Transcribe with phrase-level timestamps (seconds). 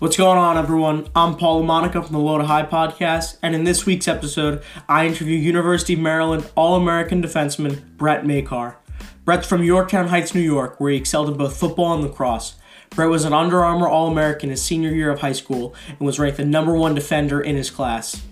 [0.00, 1.08] What's going on, everyone?
[1.14, 5.06] I'm Paul Monica from the Low to High podcast, and in this week's episode, I
[5.06, 8.78] interview University of Maryland All American defenseman Brett Makar.
[9.26, 12.54] Brett's from Yorktown Heights, New York, where he excelled in both football and lacrosse.
[12.88, 16.18] Brett was an Under Armour All American his senior year of high school and was
[16.18, 18.22] ranked the number one defender in his class.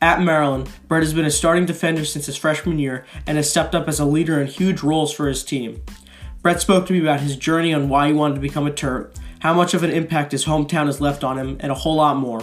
[0.00, 3.76] At Maryland, Brett has been a starting defender since his freshman year and has stepped
[3.76, 5.84] up as a leader in huge roles for his team.
[6.42, 9.14] Brett spoke to me about his journey on why he wanted to become a Terp
[9.42, 12.16] how much of an impact his hometown has left on him, and a whole lot
[12.16, 12.40] more.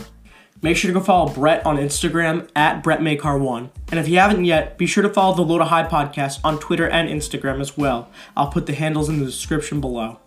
[0.62, 3.70] Make sure to go follow Brett on Instagram at BrettMakar1.
[3.90, 6.60] And if you haven't yet, be sure to follow the Low to High podcast on
[6.60, 8.10] Twitter and Instagram as well.
[8.36, 10.20] I'll put the handles in the description below.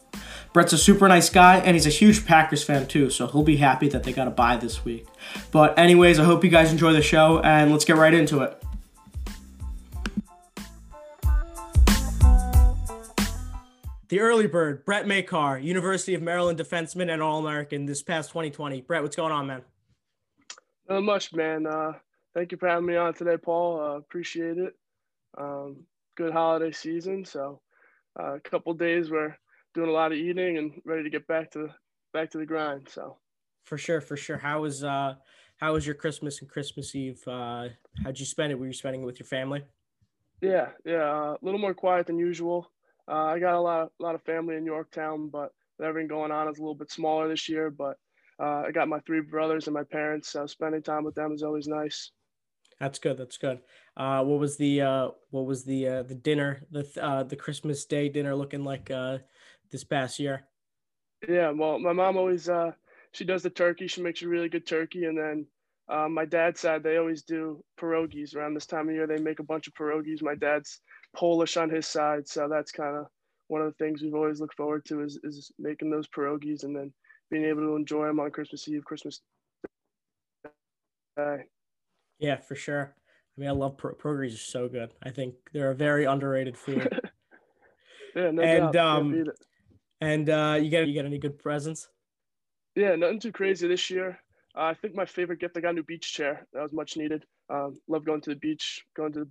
[0.54, 3.58] Brett's a super nice guy, and he's a huge Packers fan too, so he'll be
[3.58, 5.06] happy that they got a bye this week.
[5.50, 8.61] But, anyways, I hope you guys enjoy the show, and let's get right into it.
[14.12, 18.82] The early bird, Brett Makar, University of Maryland defenseman and All American this past 2020.
[18.82, 19.62] Brett, what's going on, man?
[20.86, 21.66] Not much, man.
[21.66, 21.92] Uh,
[22.34, 23.80] thank you for having me on today, Paul.
[23.80, 24.74] Uh, appreciate it.
[25.38, 27.62] Um, good holiday season, so
[28.20, 29.34] uh, a couple days we're
[29.72, 31.70] doing a lot of eating and ready to get back to
[32.12, 32.90] back to the grind.
[32.90, 33.16] So,
[33.64, 34.36] for sure, for sure.
[34.36, 35.14] How was uh,
[35.56, 37.26] how was your Christmas and Christmas Eve?
[37.26, 37.68] Uh,
[38.04, 38.58] how'd you spend it?
[38.58, 39.64] Were you spending it with your family?
[40.42, 42.71] Yeah, yeah, uh, a little more quiet than usual.
[43.08, 45.50] Uh, I got a lot, of, a lot of family in Yorktown, but
[45.82, 47.70] everything going on is a little bit smaller this year.
[47.70, 47.96] But
[48.40, 51.42] uh, I got my three brothers and my parents, so spending time with them is
[51.42, 52.10] always nice.
[52.80, 53.16] That's good.
[53.16, 53.60] That's good.
[53.96, 57.84] Uh, what was the uh, what was the uh, the dinner the uh, the Christmas
[57.84, 59.18] Day dinner looking like uh,
[59.70, 60.48] this past year?
[61.28, 62.72] Yeah, well, my mom always uh,
[63.12, 63.86] she does the turkey.
[63.86, 65.46] She makes a really good turkey, and then
[65.88, 69.06] um, my dad's side they always do pierogies around this time of year.
[69.06, 70.22] They make a bunch of pierogies.
[70.22, 70.80] My dad's
[71.14, 73.06] Polish on his side, so that's kind of
[73.48, 76.74] one of the things we've always looked forward to is is making those pierogies and
[76.74, 76.92] then
[77.30, 79.20] being able to enjoy them on Christmas Eve, Christmas
[81.16, 81.44] Day.
[82.18, 82.94] Yeah, for sure.
[83.36, 84.94] I mean, I love pierogies; are so good.
[85.02, 86.88] I think they're a very underrated food.
[88.16, 88.76] yeah, no and doubt.
[88.76, 89.24] um,
[90.00, 91.88] and uh, you get you get any good presents?
[92.74, 94.18] Yeah, nothing too crazy this year.
[94.56, 96.46] Uh, I think my favorite gift I got a new beach chair.
[96.52, 97.24] That was much needed.
[97.48, 99.28] Um, love going to the beach, going to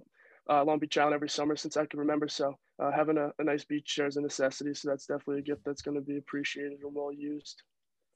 [0.49, 2.27] uh, Long Beach Island every summer since I can remember.
[2.27, 4.73] So uh, having a, a, nice beach chair is a necessity.
[4.73, 7.63] So that's definitely a gift that's going to be appreciated and well used.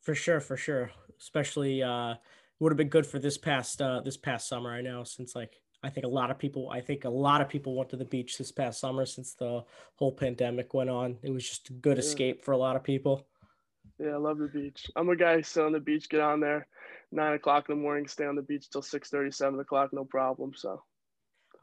[0.02, 0.92] For sure, for sure.
[1.20, 2.16] Especially uh,
[2.60, 4.72] would have been good for this past uh, this past summer.
[4.72, 7.50] I know since like I think a lot of people I think a lot of
[7.50, 9.64] people went to the beach this past summer since the
[9.96, 11.18] whole pandemic went on.
[11.24, 12.04] It was just a good yeah.
[12.04, 13.28] escape for a lot of people.
[14.00, 14.88] Yeah, I love the beach.
[14.96, 16.68] I'm a guy still on the beach, get on there
[17.12, 20.06] nine o'clock in the morning, stay on the beach till 6 30, 7 o'clock, no
[20.06, 20.52] problem.
[20.56, 20.84] So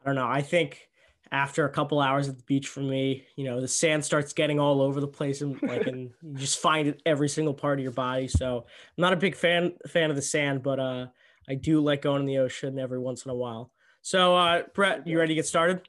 [0.03, 0.27] I don't know.
[0.27, 0.89] I think
[1.31, 4.59] after a couple hours at the beach for me, you know, the sand starts getting
[4.59, 7.83] all over the place and like and you just find it every single part of
[7.83, 8.29] your body.
[8.29, 11.07] So I'm not a big fan fan of the sand, but uh
[11.49, 13.73] I do like going in the ocean every once in a while.
[14.03, 15.83] So uh Brett, you ready to get started?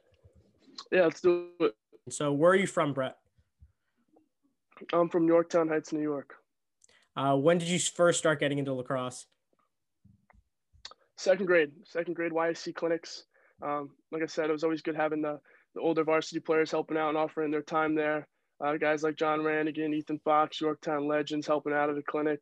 [0.90, 1.74] Yeah, let's do it.
[2.08, 3.16] So where are you from, Brett?
[4.92, 6.34] I'm from Yorktown Heights, New York.
[7.16, 9.26] Uh, when did you first start getting into lacrosse?
[11.16, 13.24] Second grade, second grade YSC clinics.
[13.64, 15.40] Um, like I said, it was always good having the,
[15.74, 18.28] the older varsity players helping out and offering their time there.
[18.64, 22.40] Uh, guys like John Rannigan, Ethan Fox, Yorktown legends helping out at the clinic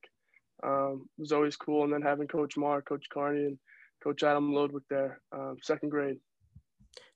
[0.63, 1.85] um, was always cool.
[1.85, 3.59] And then having Coach Marr, Coach Carney, and
[4.03, 6.19] Coach Adam Lodwick there, um, second grade.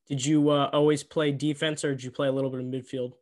[0.09, 3.13] Did you uh, always play defense or did you play a little bit of midfield?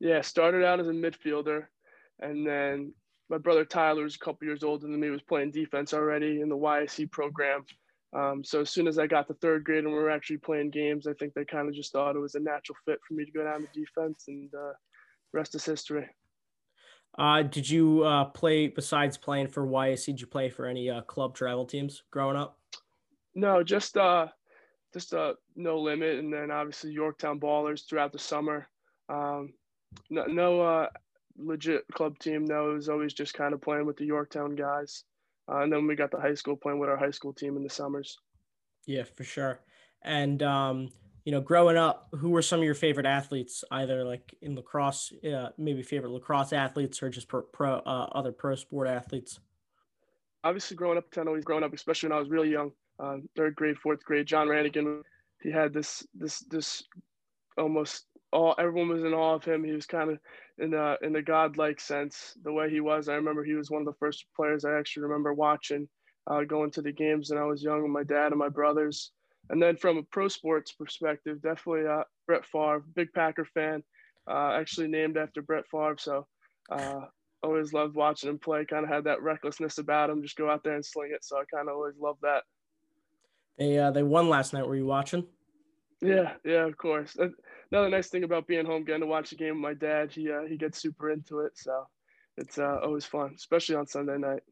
[0.00, 1.66] Yeah, started out as a midfielder,
[2.20, 2.92] and then
[3.28, 6.48] my brother Tyler, who's a couple years older than me, was playing defense already in
[6.48, 7.64] the YSC program.
[8.16, 10.70] Um, so as soon as I got to third grade and we were actually playing
[10.70, 13.24] games, I think they kind of just thought it was a natural fit for me
[13.24, 14.72] to go down to defense, and uh,
[15.32, 16.06] rest is history.
[17.18, 20.06] Uh, did you uh, play besides playing for YSC?
[20.06, 22.58] Did you play for any uh, club travel teams growing up?
[23.34, 24.28] No, just uh,
[24.92, 28.68] just uh, no limit, and then obviously Yorktown Ballers throughout the summer.
[29.08, 29.52] Um,
[30.10, 30.86] no, no uh,
[31.36, 32.44] legit club team.
[32.44, 35.04] No, it was always just kind of playing with the Yorktown guys.
[35.50, 37.62] Uh, and then we got the high school playing with our high school team in
[37.62, 38.18] the summers.
[38.86, 39.60] Yeah, for sure.
[40.02, 40.90] And um,
[41.24, 45.12] you know, growing up, who were some of your favorite athletes, either like in lacrosse,
[45.24, 49.38] uh, maybe favorite lacrosse athletes, or just pro, pro uh, other pro sport athletes?
[50.44, 53.56] Obviously, growing up, ten always growing up, especially when I was really young, uh, third
[53.56, 54.26] grade, fourth grade.
[54.26, 55.02] John Rannigan,
[55.42, 56.84] he had this this this
[57.58, 59.64] almost all everyone was in awe of him.
[59.64, 60.18] He was kind of
[60.58, 63.08] in the in the godlike sense, the way he was.
[63.08, 65.88] I remember he was one of the first players I actually remember watching,
[66.30, 69.12] uh, going to the games when I was young with my dad and my brothers.
[69.50, 73.82] And then from a pro sports perspective, definitely uh, Brett Favre, big Packer fan,
[74.30, 75.96] uh, actually named after Brett Favre.
[75.98, 76.26] So
[76.70, 77.00] uh,
[77.42, 78.66] always loved watching him play.
[78.66, 81.24] Kind of had that recklessness about him, just go out there and sling it.
[81.24, 82.42] So I kind of always loved that.
[83.58, 84.66] They uh, they won last night.
[84.66, 85.26] Were you watching?
[86.00, 87.16] Yeah, yeah, of course.
[87.70, 90.10] Another nice thing about being home, getting to watch a game with my dad.
[90.10, 91.86] He uh, he gets super into it, so
[92.36, 94.42] it's uh, always fun, especially on Sunday night.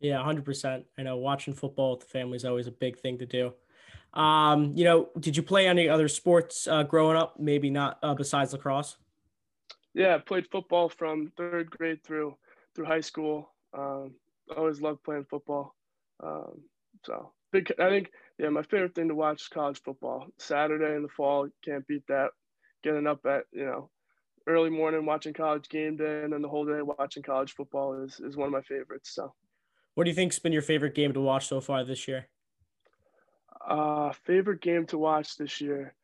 [0.00, 0.84] Yeah, hundred percent.
[0.98, 3.52] I know watching football with the family is always a big thing to do.
[4.12, 7.38] Um, you know, did you play any other sports uh, growing up?
[7.38, 8.96] Maybe not uh, besides lacrosse.
[9.94, 12.36] Yeah, I played football from third grade through
[12.74, 13.50] through high school.
[13.76, 14.14] Um,
[14.54, 15.74] always loved playing football.
[16.22, 16.62] Um,
[17.04, 17.72] so big.
[17.78, 20.26] I think yeah, my favorite thing to watch is college football.
[20.38, 22.30] Saturday in the fall, can't beat that.
[22.82, 23.90] Getting up at you know
[24.46, 28.20] early morning watching college game day, and then the whole day watching college football is
[28.20, 29.14] is one of my favorites.
[29.14, 29.34] So,
[29.94, 32.28] what do you think's been your favorite game to watch so far this year?
[33.68, 35.94] Uh, favorite game to watch this year.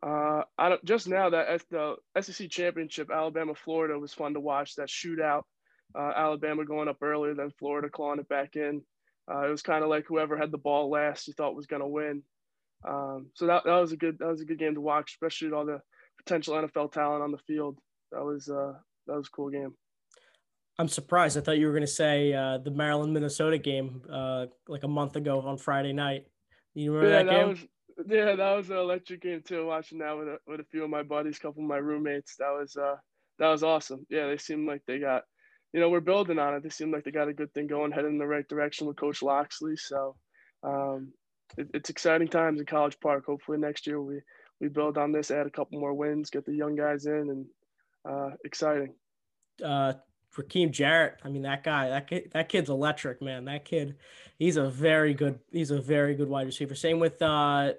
[0.00, 4.76] Uh, I don't, just now that the SEC championship, Alabama Florida was fun to watch.
[4.76, 5.42] That shootout,
[5.98, 8.82] uh, Alabama going up earlier than Florida clawing it back in.
[9.30, 11.82] Uh, it was kind of like whoever had the ball last, you thought was going
[11.82, 12.22] to win.
[12.86, 15.48] Um, so that, that was a good that was a good game to watch, especially
[15.48, 15.80] with all the
[16.28, 17.78] potential NFL talent on the field.
[18.12, 18.74] That was uh,
[19.06, 19.74] that was a cool game.
[20.78, 21.36] I'm surprised.
[21.36, 24.88] I thought you were going to say uh, the Maryland Minnesota game uh, like a
[24.88, 26.26] month ago on Friday night.
[26.74, 27.48] You remember yeah, that, game?
[27.48, 27.58] was
[28.08, 29.66] yeah, that was an electric game too.
[29.66, 32.36] Watching that with a, with a few of my buddies, a couple of my roommates.
[32.36, 32.96] That was uh
[33.38, 34.06] that was awesome.
[34.08, 35.22] Yeah, they seemed like they got,
[35.72, 36.62] you know, we're building on it.
[36.62, 38.96] They seem like they got a good thing going, heading in the right direction with
[38.96, 39.76] Coach Locksley.
[39.76, 40.16] So,
[40.64, 41.12] um,
[41.56, 43.26] it, it's exciting times in College Park.
[43.26, 44.20] Hopefully next year we
[44.60, 47.46] we build on this, add a couple more wins, get the young guys in, and
[48.08, 48.94] uh, exciting.
[49.64, 49.94] Uh,
[50.36, 51.16] Rakim Jarrett.
[51.24, 53.46] I mean, that guy, that kid, that kid's electric, man.
[53.46, 53.96] That kid,
[54.38, 56.74] he's a very good, he's a very good wide receiver.
[56.74, 57.72] Same with uh,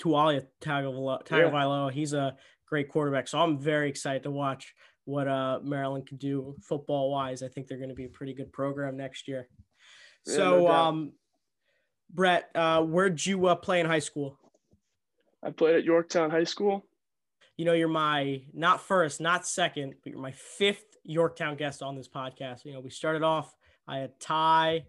[0.00, 1.90] Taulia Tagovailoa.
[1.90, 1.90] Yeah.
[1.90, 2.36] He's a
[2.66, 3.28] great quarterback.
[3.28, 4.74] So I'm very excited to watch
[5.04, 7.42] what uh, Maryland can do football wise.
[7.42, 9.48] I think they're going to be a pretty good program next year.
[10.26, 11.12] Yeah, so, no um,
[12.12, 14.38] Brett, uh, where'd you uh, play in high school?
[15.42, 16.84] I played at Yorktown High School.
[17.56, 21.96] You know, you're my not first, not second, but you're my fifth Yorktown guest on
[21.96, 22.64] this podcast.
[22.64, 23.54] You know, we started off,
[23.86, 24.84] I had Ty,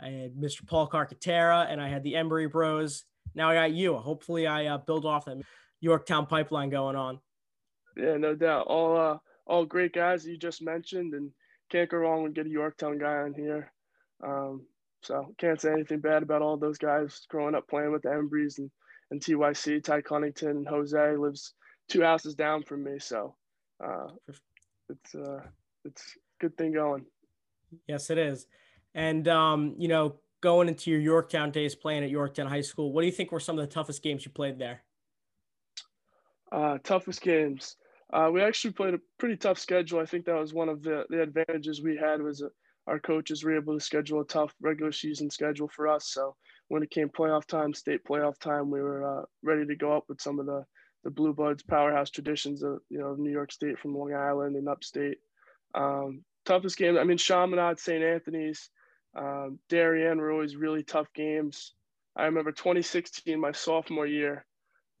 [0.00, 0.66] I had Mr.
[0.66, 3.04] Paul Carcaterra, and I had the Embry Bros.
[3.34, 3.96] Now I got you.
[3.96, 5.42] Hopefully, I uh, build off that
[5.80, 7.20] Yorktown pipeline going on.
[7.96, 8.66] Yeah, no doubt.
[8.66, 11.30] All uh, all great guys you just mentioned, and
[11.70, 13.72] can't go wrong with get a Yorktown guy on here.
[14.22, 14.66] Um,
[15.02, 18.58] so can't say anything bad about all those guys growing up playing with the Embrys
[18.58, 18.70] and,
[19.10, 19.82] and TYC.
[19.82, 21.54] Ty Cunnington and Jose lives
[21.88, 23.34] two houses down from me, so
[23.84, 24.08] uh,
[24.88, 25.40] it's uh
[25.84, 27.04] it's good thing going.
[27.86, 28.46] Yes, it is.
[28.94, 33.02] And um, you know, going into your Yorktown days playing at Yorktown High School, what
[33.02, 34.82] do you think were some of the toughest games you played there?
[36.50, 37.76] Uh, toughest games.
[38.12, 39.98] Uh, we actually played a pretty tough schedule.
[39.98, 42.48] I think that was one of the, the advantages we had was uh,
[42.86, 46.12] our coaches were able to schedule a tough regular season schedule for us.
[46.12, 46.36] So
[46.68, 50.04] when it came playoff time, state playoff time, we were uh, ready to go up
[50.08, 50.64] with some of the
[51.04, 54.68] the Blue Bloods powerhouse traditions of you know New York State from Long Island and
[54.68, 55.18] upstate.
[55.74, 58.02] Um, toughest game, I mean, Chaminade, St.
[58.02, 58.70] Anthony's,
[59.14, 61.74] um, Darien were always really tough games.
[62.16, 64.46] I remember 2016, my sophomore year,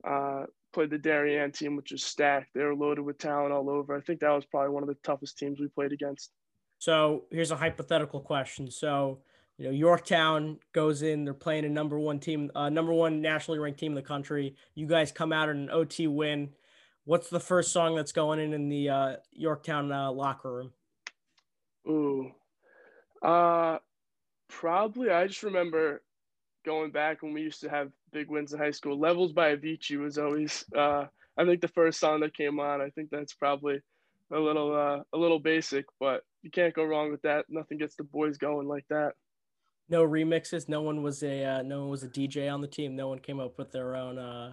[0.06, 2.52] uh, played the Darien team, which was stacked.
[2.54, 3.96] They were loaded with talent all over.
[3.96, 6.30] I think that was probably one of the toughest teams we played against.
[6.78, 8.70] So here's a hypothetical question.
[8.70, 9.20] So
[9.58, 13.58] you know Yorktown goes in, they're playing a number one team, uh, number one nationally
[13.58, 14.54] ranked team in the country.
[14.74, 16.50] You guys come out in an OT win.
[17.04, 20.72] What's the first song that's going in in the uh, Yorktown uh, locker room?
[21.88, 22.32] Ooh,
[23.22, 23.78] uh,
[24.48, 25.10] probably.
[25.10, 26.02] I just remember
[26.64, 28.98] going back when we used to have big wins in high school.
[28.98, 31.04] Levels by Avicii was always, uh,
[31.38, 32.80] I think, the first song that came on.
[32.82, 33.80] I think that's probably
[34.32, 37.46] a little, uh, a little basic, but you can't go wrong with that.
[37.48, 39.14] Nothing gets the boys going like that
[39.88, 40.68] no remixes.
[40.68, 42.96] No one was a uh, no one was a DJ on the team.
[42.96, 44.52] No one came up with their own uh,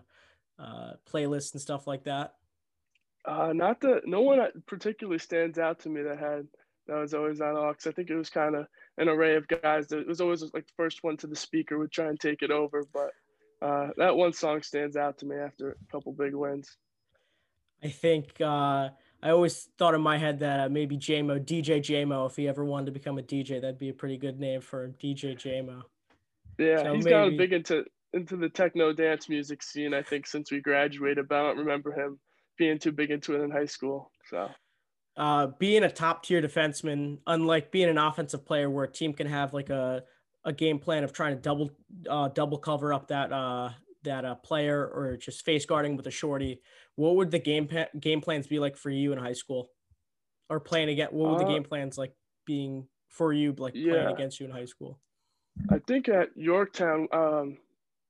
[0.59, 2.35] uh, playlists and stuff like that.
[3.25, 6.47] Uh, not that no one particularly stands out to me that had
[6.87, 7.75] that was always on aux.
[7.85, 9.87] I think it was kind of an array of guys.
[9.87, 12.41] That, it was always like the first one to the speaker would try and take
[12.41, 13.11] it over, but
[13.65, 16.75] uh, that one song stands out to me after a couple big wins.
[17.81, 18.89] I think uh,
[19.23, 22.65] I always thought in my head that uh, maybe JMO, DJ JMO, if he ever
[22.65, 25.81] wanted to become a DJ, that'd be a pretty good name for him, DJ JMO.
[26.57, 27.09] Yeah, so he's maybe...
[27.09, 29.93] gotten big into into the techno dance music scene.
[29.93, 32.19] I think since we graduated, but I don't remember him
[32.57, 34.11] being too big into it in high school.
[34.29, 34.49] So,
[35.15, 39.27] uh, being a top tier defenseman, unlike being an offensive player, where a team can
[39.27, 40.03] have like a
[40.43, 41.71] a game plan of trying to double
[42.09, 43.69] uh, double cover up that uh,
[44.03, 46.61] that uh, player or just face guarding with a shorty,
[46.95, 49.69] what would the game pa- game plans be like for you in high school,
[50.49, 51.09] or playing again?
[51.11, 52.13] What would uh, the game plans like
[52.45, 53.93] being for you, like Yeah.
[53.93, 54.99] playing against you in high school?
[55.69, 57.57] I think at Yorktown, um,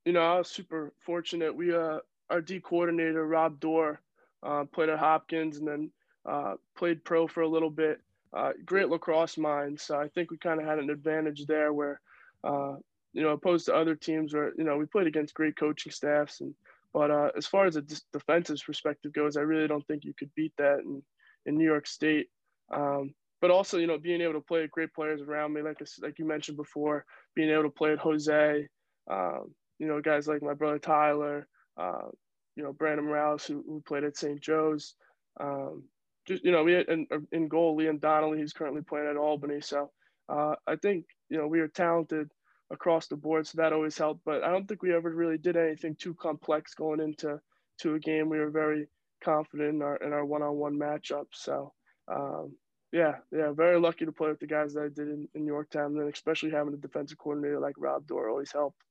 [0.06, 1.56] you know, I was super fortunate.
[1.56, 2.00] We, uh,
[2.30, 4.02] our D coordinator, Rob Dorr,
[4.42, 5.92] uh, played at Hopkins and then
[6.26, 8.02] uh, played pro for a little bit.
[8.34, 9.80] Uh, great lacrosse mind.
[9.80, 12.02] So I think we kind of had an advantage there where,
[12.44, 12.76] uh,
[13.14, 16.42] you know, opposed to other teams where, you know, we played against great coaching staffs.
[16.42, 16.56] And,
[16.94, 17.84] but uh, as far as a
[18.14, 21.02] defensive perspective goes, I really don't think you could beat that in,
[21.46, 22.28] in New York State.
[22.74, 26.18] Um, but also, you know, being able to play great players around me, like like
[26.20, 27.04] you mentioned before,
[27.36, 28.68] being able to play with Jose,
[29.10, 31.48] um, you know, guys like my brother Tyler,
[31.78, 32.08] uh,
[32.56, 34.40] you know, Brandon Rouse, who, who played at St.
[34.40, 34.96] Joe's.
[35.40, 35.84] Um,
[36.26, 39.60] just, you know, we had in, in goal, Liam Donnelly, who's currently playing at Albany.
[39.60, 39.92] So
[40.30, 42.30] uh, I think, you know, we are talented
[42.74, 43.48] across the board.
[43.48, 44.26] So that always helped.
[44.26, 47.40] But I don't think we ever really did anything too complex going into
[47.80, 48.28] to a game.
[48.28, 48.88] We were very
[49.24, 51.36] confident in our, in our one-on-one matchups.
[51.36, 51.72] So,
[52.08, 52.56] um,
[52.92, 55.98] yeah, yeah, very lucky to play with the guys that I did in, in Yorktown,
[55.98, 58.82] and especially having a defensive coordinator like Rob Dorr always helped.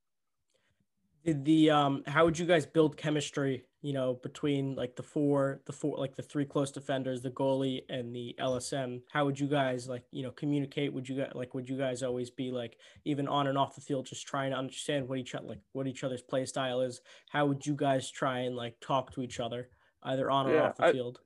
[1.24, 5.60] Did the um how would you guys build chemistry, you know, between like the four,
[5.66, 9.02] the four like the three close defenders, the goalie and the LSM?
[9.12, 10.92] How would you guys like, you know, communicate?
[10.92, 13.80] Would you guys like would you guys always be like even on and off the
[13.80, 17.00] field just trying to understand what each other like what each other's play style is?
[17.30, 19.68] How would you guys try and like talk to each other
[20.02, 21.20] either on or Yeah, off the I- field?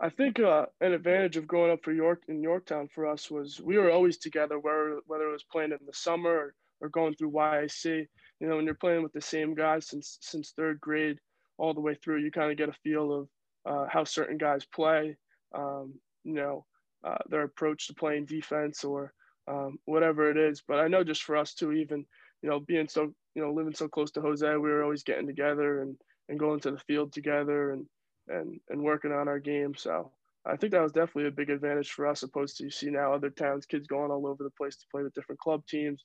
[0.00, 3.60] I think uh, an advantage of growing up for York in Yorktown for us was
[3.60, 7.14] we were always together, whether whether it was playing in the summer or, or going
[7.16, 8.06] through YIC.
[8.40, 11.18] You know, when you're playing with the same guys since since third grade
[11.58, 13.28] all the way through, you kind of get a feel of
[13.66, 15.16] uh, how certain guys play.
[15.54, 16.64] Um, you know,
[17.04, 19.12] uh, their approach to playing defense or
[19.48, 20.62] um, whatever it is.
[20.66, 22.04] But I know just for us too, even
[22.42, 25.26] you know, being so you know living so close to Jose, we were always getting
[25.26, 25.96] together and
[26.28, 27.86] and going to the field together and
[28.28, 29.74] and and working on our game.
[29.74, 30.12] So
[30.46, 33.12] I think that was definitely a big advantage for us, opposed to you see now
[33.12, 36.04] other towns kids going all over the place to play with different club teams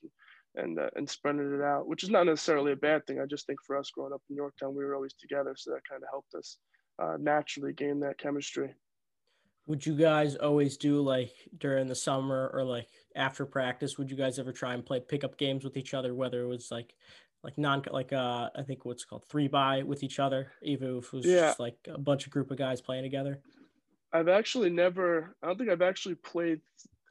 [0.56, 3.20] and and, uh, and spreading it out, which is not necessarily a bad thing.
[3.20, 5.88] I just think for us growing up in Yorktown, we were always together, so that
[5.88, 6.58] kind of helped us
[7.02, 8.74] uh, naturally gain that chemistry.
[9.66, 13.98] Would you guys always do like during the summer or like after practice?
[13.98, 16.70] Would you guys ever try and play pickup games with each other, whether it was
[16.70, 16.94] like
[17.44, 21.06] like non like uh I think what's called three by with each other, even if
[21.06, 21.48] it was Yeah.
[21.48, 23.42] just like a bunch of group of guys playing together?
[24.12, 26.62] I've actually never, I don't think I've actually played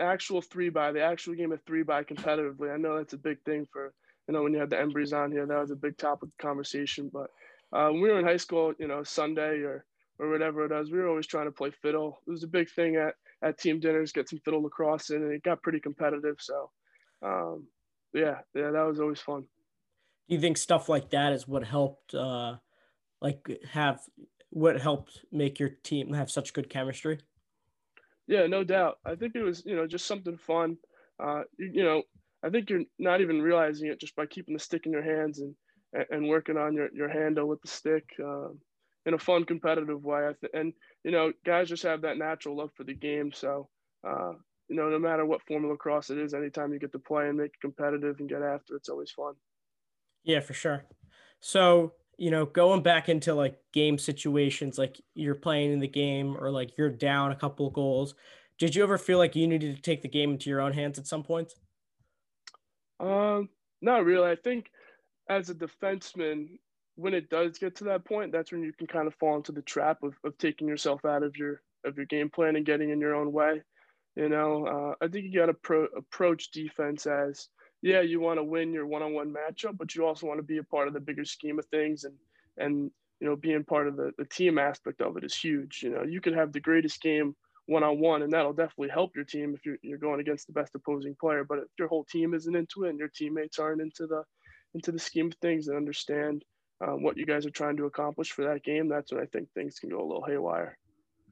[0.01, 2.73] actual three by, the actual game of three by competitively.
[2.73, 3.93] I know that's a big thing for,
[4.29, 6.39] you know, when you had the Embreys on here, that was a big topic of
[6.39, 7.11] conversation.
[7.13, 7.31] But
[7.73, 9.85] uh, when we were in high school, you know, Sunday or,
[10.19, 12.21] or whatever it was, we were always trying to play fiddle.
[12.27, 15.33] It was a big thing at, at team dinners, get some fiddle lacrosse in, and
[15.33, 16.37] it got pretty competitive.
[16.39, 16.71] So,
[17.23, 17.67] um,
[18.13, 19.43] yeah, yeah, that was always fun.
[20.29, 22.57] Do you think stuff like that is what helped uh
[23.21, 24.01] like have
[24.51, 27.19] what helped make your team have such good chemistry?
[28.33, 28.97] Yeah, no doubt.
[29.05, 30.79] I think it was, you know, just something fun.
[31.23, 32.03] Uh, you, you know,
[32.43, 35.39] I think you're not even realizing it just by keeping the stick in your hands
[35.41, 35.55] and
[36.11, 38.59] and- working on your, your handle with the stick um,
[39.05, 40.29] in a fun, competitive way.
[40.29, 40.73] I th- and
[41.05, 43.33] you know, guys just have that natural love for the game.
[43.35, 43.69] So,
[44.03, 44.33] uh,
[44.69, 47.29] you know, no matter what form of lacrosse it is, anytime you get to play
[47.29, 49.35] and make it competitive and get after, it's always fun.
[50.25, 50.87] Yeah, for sure.
[51.41, 56.37] So, you know, going back into like game situations, like you're playing in the game
[56.39, 58.15] or like you're down a couple goals.
[58.59, 61.01] Did you ever feel like you needed to take the game into your own hands
[61.01, 61.53] at some point?
[63.01, 63.49] Um,
[63.81, 64.31] not really.
[64.31, 64.71] I think
[65.29, 66.61] as a defenseman,
[66.95, 69.51] when it does get to that point, that's when you can kind of fall into
[69.51, 72.91] the trap of, of taking yourself out of your of your game plan and getting
[72.91, 73.63] in your own way.
[74.15, 74.65] You know,
[75.01, 77.49] uh, I think you got to pro- approach defense as
[77.83, 80.65] yeah, you want to win your one-on-one matchup, but you also want to be a
[80.65, 82.15] part of the bigger scheme of things and
[82.59, 85.83] and you know being part of the, the team aspect of it is huge.
[85.83, 87.35] You know, you could have the greatest game
[87.67, 91.15] one-on-one and that'll definitely help your team if you're, you're going against the best opposing
[91.21, 91.45] player.
[91.45, 94.23] But if your whole team isn't into it and your teammates aren't into the
[94.75, 96.45] into the scheme of things and understand
[96.81, 99.49] um, what you guys are trying to accomplish for that game, that's when I think
[99.53, 100.79] things can go a little haywire.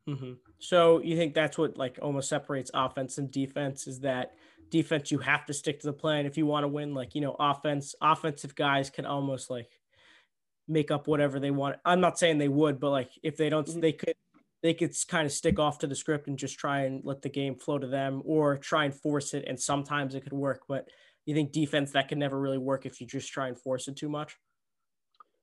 [0.07, 4.35] hmm So you think that's what like almost separates offense and defense is that
[4.71, 6.95] defense you have to stick to the plan if you want to win.
[6.95, 9.71] Like you know, offense offensive guys can almost like
[10.69, 11.77] make up whatever they want.
[11.85, 13.81] I'm not saying they would, but like if they don't, Mhm.
[13.81, 14.15] they could
[14.63, 17.31] they could kind of stick off to the script and just try and let the
[17.31, 19.45] game flow to them or try and force it.
[19.47, 20.87] And sometimes it could work, but
[21.25, 23.97] you think defense that can never really work if you just try and force it
[23.97, 24.37] too much.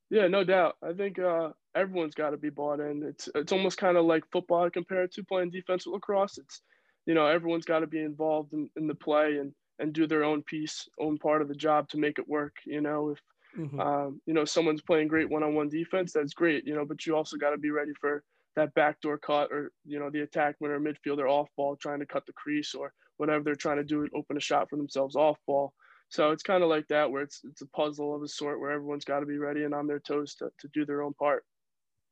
[0.09, 0.77] Yeah, no doubt.
[0.81, 3.03] I think uh, everyone's got to be bought in.
[3.03, 6.37] It's it's almost kind of like football compared to playing defensive lacrosse.
[6.37, 6.61] It's
[7.07, 10.25] you know everyone's got to be involved in, in the play and and do their
[10.25, 12.57] own piece, own part of the job to make it work.
[12.67, 13.21] You know, if
[13.53, 13.83] Mhm.
[13.83, 16.65] um, you know someone's playing great one-on-one defense, that's great.
[16.65, 18.23] You know, but you also got to be ready for
[18.55, 22.25] that backdoor cut or you know the attackman or midfielder off ball trying to cut
[22.25, 25.73] the crease or whatever they're trying to do open a shot for themselves off ball.
[26.09, 28.71] So it's kind of like that where it's it's a puzzle of a sort where
[28.71, 31.45] everyone's got to be ready and on their toes to to do their own part.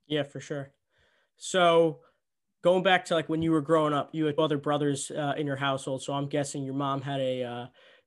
[0.08, 0.74] Yeah, for sure.
[1.38, 2.02] So
[2.66, 5.46] going back to like when you were growing up, you had other brothers uh, in
[5.46, 6.02] your household.
[6.02, 7.66] So I'm guessing your mom had a uh,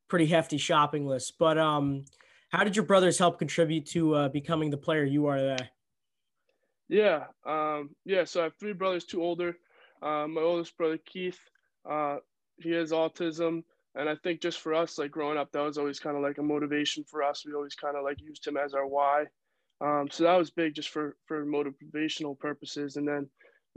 [0.08, 1.34] pretty hefty shopping list.
[1.38, 2.04] But um,
[2.50, 5.70] how did your brothers help contribute to uh, becoming the player you are today?
[6.88, 8.24] Yeah, um, yeah.
[8.24, 9.56] So I have three brothers, two older.
[10.02, 11.38] Uh, my oldest brother Keith,
[11.88, 12.16] uh,
[12.56, 13.62] he has autism,
[13.94, 16.38] and I think just for us, like growing up, that was always kind of like
[16.38, 17.44] a motivation for us.
[17.46, 19.26] We always kind of like used him as our why.
[19.80, 22.96] Um, so that was big just for for motivational purposes.
[22.96, 23.28] And then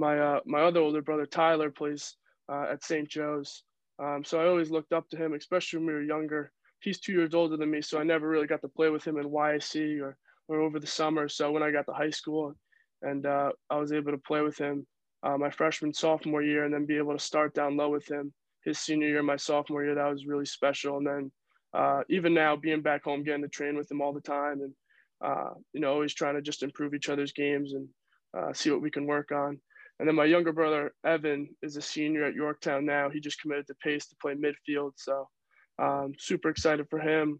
[0.01, 2.17] my uh, my other older brother Tyler plays
[2.51, 3.08] uh, at St.
[3.08, 3.63] Joe's,
[4.01, 6.51] um, so I always looked up to him, especially when we were younger.
[6.81, 9.17] He's two years older than me, so I never really got to play with him
[9.17, 10.17] in YSC or
[10.48, 11.29] or over the summer.
[11.29, 12.55] So when I got to high school,
[13.03, 14.88] and uh, I was able to play with him
[15.24, 18.34] uh, my freshman sophomore year, and then be able to start down low with him
[18.63, 20.98] his senior year, my sophomore year, that was really special.
[20.98, 21.31] And then
[21.74, 24.74] uh, even now, being back home, getting to train with him all the time, and
[25.24, 27.88] uh, you know, always trying to just improve each other's games and
[28.55, 29.60] see what we can work on.
[30.01, 33.12] And then my younger brother Evan is a senior at Yorktown now.
[33.12, 35.29] He just committed to Pace to play midfield, so
[35.77, 37.39] um, super excited for him.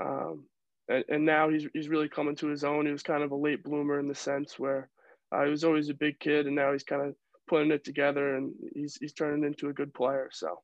[0.00, 0.46] Um,
[0.88, 2.86] and, and, now he's he's really coming to his own.
[2.86, 4.90] He was kind of a late bloomer in the sense where
[5.30, 7.14] uh, he was always a big kid, and now he's kind of
[7.48, 10.28] putting it together, and he's he's turning into a good player.
[10.32, 10.58] So,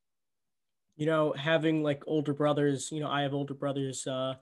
[0.97, 4.35] you know, having like older brothers, you know, I have older brothers uh,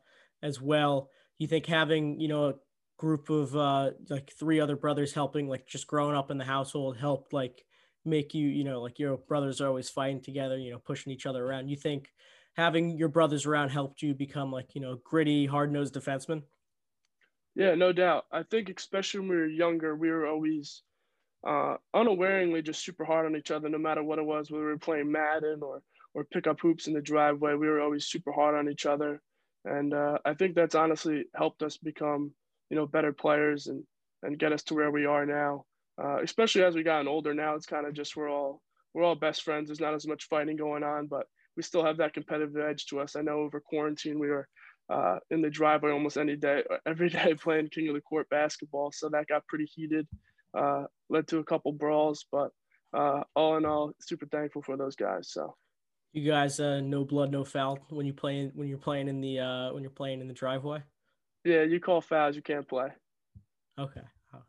[0.42, 1.10] as well.
[1.36, 2.54] You think having you know
[2.96, 6.96] group of uh like three other brothers helping like just growing up in the household
[6.96, 7.64] helped like
[8.04, 11.26] make you you know like your brothers are always fighting together you know pushing each
[11.26, 11.68] other around.
[11.68, 12.08] You think
[12.56, 16.42] having your brothers around helped you become like you know gritty hard-nosed defenseman?
[17.54, 18.24] Yeah no doubt.
[18.32, 20.82] I think especially when we were younger we were always
[21.46, 24.70] uh unawareingly just super hard on each other no matter what it was whether we
[24.70, 25.82] were playing madden or
[26.14, 29.20] or pick up hoops in the driveway we were always super hard on each other.
[29.66, 32.32] And uh, i think that's honestly helped us become
[32.70, 33.84] you know, better players and
[34.22, 35.64] and get us to where we are now.
[36.02, 38.60] Uh, especially as we gotten older now, it's kind of just we're all
[38.94, 39.68] we're all best friends.
[39.68, 41.26] There's not as much fighting going on, but
[41.56, 43.16] we still have that competitive edge to us.
[43.16, 44.48] I know over quarantine we were
[44.88, 48.92] uh, in the driveway almost any day, every day playing King of the Court basketball,
[48.92, 50.06] so that got pretty heated.
[50.56, 52.50] Uh, led to a couple brawls, but
[52.94, 55.30] uh, all in all, super thankful for those guys.
[55.30, 55.54] So.
[56.12, 59.38] You guys, uh, no blood, no foul when you play when you're playing in the
[59.40, 60.82] uh, when you're playing in the driveway.
[61.46, 62.88] Yeah, you call fouls, you can't play.
[63.78, 64.00] Okay,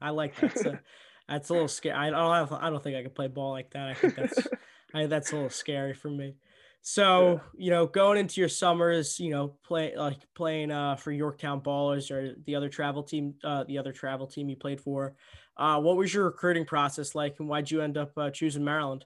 [0.02, 0.58] I like that.
[0.58, 0.76] So,
[1.30, 1.96] that's a little scary.
[1.96, 2.52] I don't.
[2.52, 3.88] I don't think I could play ball like that.
[3.88, 4.48] I think that's.
[4.96, 6.38] I, that's a little scary for me.
[6.82, 7.66] So yeah.
[7.66, 12.10] you know, going into your summers, you know, play like playing uh, for Yorktown Ballers
[12.10, 15.14] or the other travel team, uh, the other travel team you played for.
[15.56, 19.06] Uh, what was your recruiting process like, and why'd you end up uh, choosing Maryland?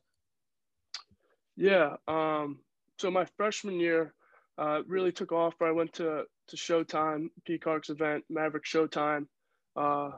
[1.57, 1.97] Yeah.
[2.07, 2.59] Um.
[2.99, 4.13] So my freshman year,
[4.57, 5.55] uh, really took off.
[5.61, 9.27] I went to to Showtime, Peacock's event, Maverik Showtime.
[9.75, 10.11] Uh,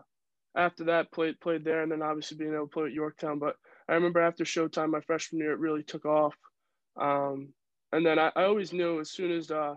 [0.55, 3.39] after that, played played there, and then obviously being able to play at Yorktown.
[3.39, 3.55] But
[3.87, 6.35] I remember after Showtime, my freshman year, it really took off.
[6.95, 7.53] Um,
[7.91, 9.75] and then I, I, always knew as soon as uh,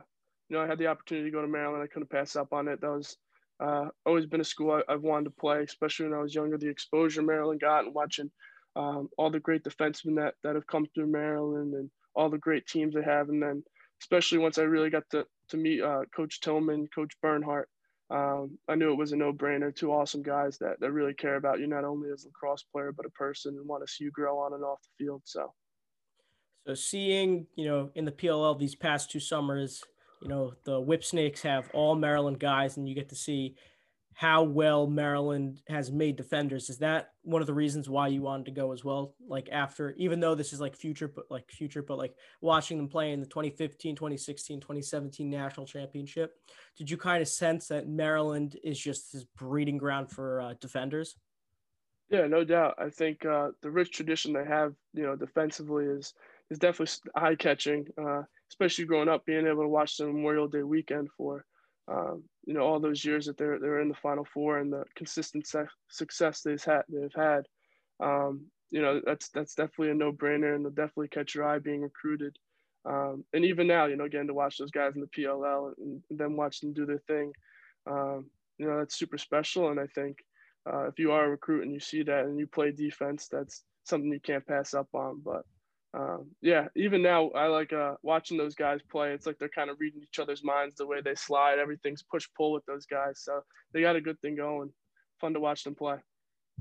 [0.49, 2.69] you know I had the opportunity to go to Maryland, I couldn't pass up on
[2.69, 2.81] it.
[2.81, 3.17] That was
[3.61, 6.59] uh, always been a school I, have wanted to play, especially when I was younger.
[6.59, 8.31] The exposure Maryland got and watching
[8.75, 12.67] um, all the great defensemen that that have come through Maryland and all the great
[12.67, 13.63] teams they have, and then
[14.03, 17.69] especially once I really got to to meet uh, Coach Tillman, Coach Bernhardt.
[18.09, 19.75] Um, I knew it was a no-brainer.
[19.75, 22.93] Two awesome guys that, that really care about you not only as a lacrosse player
[22.93, 25.23] but a person and want to see you grow on and off the field.
[25.25, 25.53] So,
[26.67, 29.83] so seeing you know in the PLL these past two summers,
[30.23, 33.57] you know the Whip Snakes have all Maryland guys, and you get to see
[34.17, 36.71] how well Maryland has made defenders.
[36.71, 39.15] Is that one of the reasons why you wanted to go as well?
[39.29, 42.89] Like after, even though this is like future, but like future, but like watching them
[42.89, 46.33] play in the 2015, 2016, 2017 national championship,
[46.79, 51.15] did you kind of sense that Maryland is just this breeding ground for uh, defenders?
[52.09, 52.77] Yeah, no doubt.
[52.79, 56.15] I think uh, the rich tradition they have, you know, defensively is
[56.51, 57.87] is definitely eye catching.
[58.03, 61.45] Uh, especially growing up, being able to watch the Memorial Day weekend for
[61.89, 64.85] um, you know all those years that they're they're in the Final Four and the
[64.95, 67.47] consistent se- success they've had they've had.
[68.01, 71.59] Um, you know that's that's definitely a no brainer and they'll definitely catch your eye
[71.59, 72.37] being recruited.
[72.85, 76.01] Um, and even now, you know, getting to watch those guys in the PLL and,
[76.09, 77.33] and then watch them do their thing,
[77.91, 78.27] um,
[78.59, 79.71] you know, that's super special.
[79.71, 80.19] And I think
[80.71, 83.65] uh, if you are a recruit and you see that and you play defense, that's
[83.85, 85.21] something you can't pass up on.
[85.25, 85.43] But
[85.97, 89.13] um, yeah, even now I like uh, watching those guys play.
[89.13, 91.59] It's like they're kind of reading each other's minds the way they slide.
[91.59, 93.41] Everything's push pull with those guys, so
[93.73, 94.71] they got a good thing going.
[95.21, 95.97] Fun to watch them play.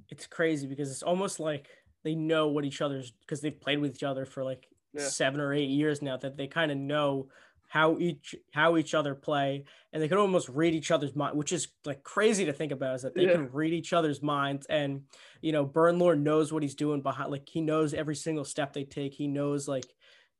[0.10, 1.68] it's crazy because it's almost like
[2.04, 5.06] they know what each other's because they've played with each other for like yeah.
[5.06, 7.28] seven or eight years now that they kind of know
[7.76, 11.52] how each how each other play and they can almost read each other's mind which
[11.52, 13.34] is like crazy to think about is that they yeah.
[13.34, 15.02] can read each other's minds and
[15.42, 18.86] you know Bernlohr knows what he's doing behind like he knows every single step they
[18.86, 19.84] take he knows like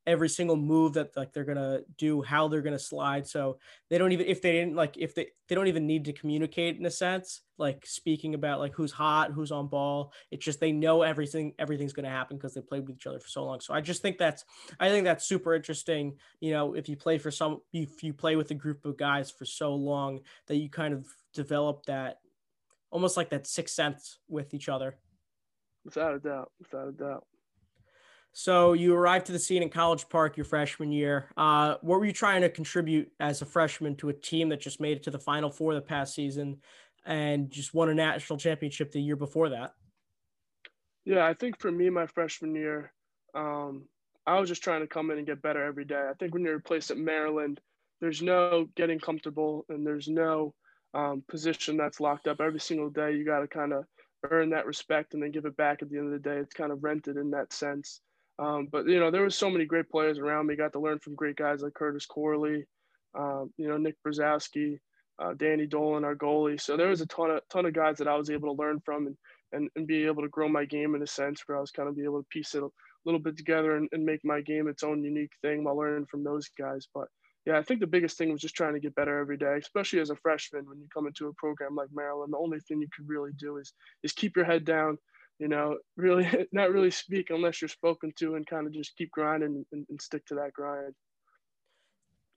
[0.08, 3.28] every single move that like they're gonna do, how they're gonna slide.
[3.28, 6.14] So they don't even if they didn't like if they they don't even need to
[6.14, 10.14] communicate in a sense, like speaking about like who's hot, who's on ball.
[10.32, 13.30] It's just they know everything everything's gonna happen because they played with each other for
[13.30, 13.60] so long.
[13.60, 14.46] So I just think that's
[14.80, 16.18] I think that's super interesting.
[16.40, 19.32] You know, if you play for some if you play with a group of guys
[19.32, 22.18] for so long that you kind of develop that
[22.92, 24.98] almost like that sixth sense with each other.
[25.84, 27.26] Without a doubt, without a doubt.
[28.38, 31.30] So you arrived to the scene in College Park your freshman year.
[31.38, 34.82] Uh, what were you trying to contribute as a freshman to a team that just
[34.82, 36.58] made it to the Final Four the past season
[37.06, 39.72] and just won a national championship the year before that?
[41.06, 42.92] Yeah, I think for me, my freshman year,
[43.34, 43.86] um,
[44.28, 46.10] I was just trying to come in and get better every day.
[46.10, 47.62] I think when you're placed at Maryland,
[48.02, 50.54] there's no getting comfortable and there's no
[50.94, 52.42] um, position that's locked up.
[52.42, 53.86] Every single day, you got to kind of
[54.30, 56.36] earn that respect and then give it back at the end of the day.
[56.36, 58.02] It's kind of rented in that sense.
[58.38, 60.56] Um, but you know, there was so many great players around me.
[60.56, 62.66] Got to learn from great guys like Curtis Corley,
[63.18, 64.78] um, you know, Nick Brzezowski,
[65.20, 66.60] uh, Danny Dolan, our goalie.
[66.60, 68.82] So there was a ton of ton of guys that I was able to learn
[68.84, 69.18] from and
[69.52, 71.88] and, and be able to grow my game in a sense where I was kind
[71.88, 72.70] of be able to piece it a
[73.06, 76.24] little bit together and, and make my game its own unique thing while learning from
[76.24, 76.88] those guys.
[76.94, 77.08] But
[77.46, 80.00] yeah, I think the biggest thing was just trying to get better every day, especially
[80.00, 82.34] as a freshman when you come into a program like Maryland.
[82.34, 83.72] The only thing you could really do is
[84.04, 84.98] is keep your head down,
[85.40, 89.12] you know, really not really speak unless you're spoken to and kind of just keep
[89.12, 90.94] grinding and, and stick to that grind.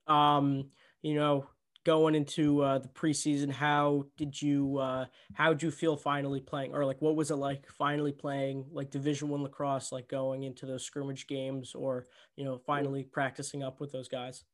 [0.06, 0.70] Um,
[1.02, 1.46] you know,
[1.84, 6.74] going into uh, the preseason, how did you uh, how did you feel finally playing,
[6.74, 10.66] or like what was it like finally playing like Division One lacrosse, like going into
[10.66, 12.06] those scrimmage games, or
[12.36, 14.44] you know, finally practicing up with those guys?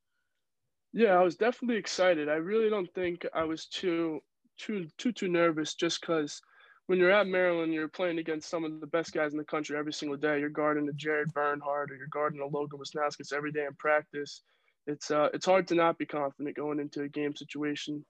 [0.93, 2.29] Yeah, I was definitely excited.
[2.29, 4.21] I really don't think I was too
[4.59, 6.41] too too too nervous, just because
[6.87, 9.77] when you're at Maryland, you're playing against some of the best guys in the country
[9.77, 10.39] every single day.
[10.39, 14.43] You're guarding a Jared Bernhardt or you're guarding a Logan Wisnauskas every day in practice.
[14.87, 18.05] It's uh, it's hard to not be confident going into a game situation.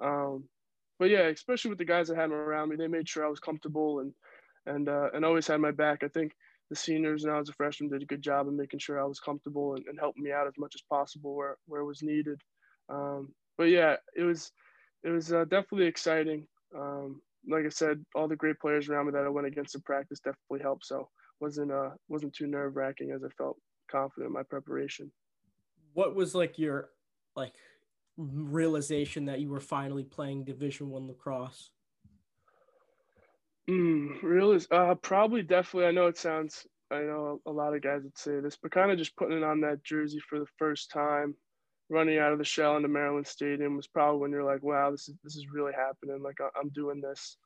[0.00, 0.44] Um,
[0.98, 3.40] but yeah, especially with the guys that had around me, they made sure I was
[3.40, 4.12] comfortable and
[4.66, 6.02] and uh, and always had my back.
[6.02, 6.32] I think
[6.68, 9.04] the seniors and I was a freshman did a good job of making sure I
[9.04, 12.02] was comfortable and, and helping me out as much as possible where where it was
[12.02, 12.40] needed.
[12.90, 14.52] Um, but yeah, it was
[15.02, 16.46] it was uh, definitely exciting.
[16.76, 19.82] Um, like I said, all the great players around me that I went against in
[19.82, 20.86] practice definitely helped.
[20.86, 21.08] So
[21.40, 23.58] wasn't uh wasn't too nerve wracking as I felt
[23.90, 25.12] confident in my preparation.
[25.94, 26.90] What was like your
[27.36, 27.54] like
[28.16, 31.70] realization that you were finally playing Division One lacrosse?
[33.68, 35.86] Mm, real uh probably definitely.
[35.86, 36.66] I know it sounds.
[36.90, 39.44] I know a lot of guys would say this, but kind of just putting it
[39.44, 41.34] on that jersey for the first time,
[41.90, 45.08] running out of the shell into Maryland Stadium was probably when you're like, wow, this
[45.08, 46.22] is this is really happening.
[46.22, 47.36] Like I'm doing this.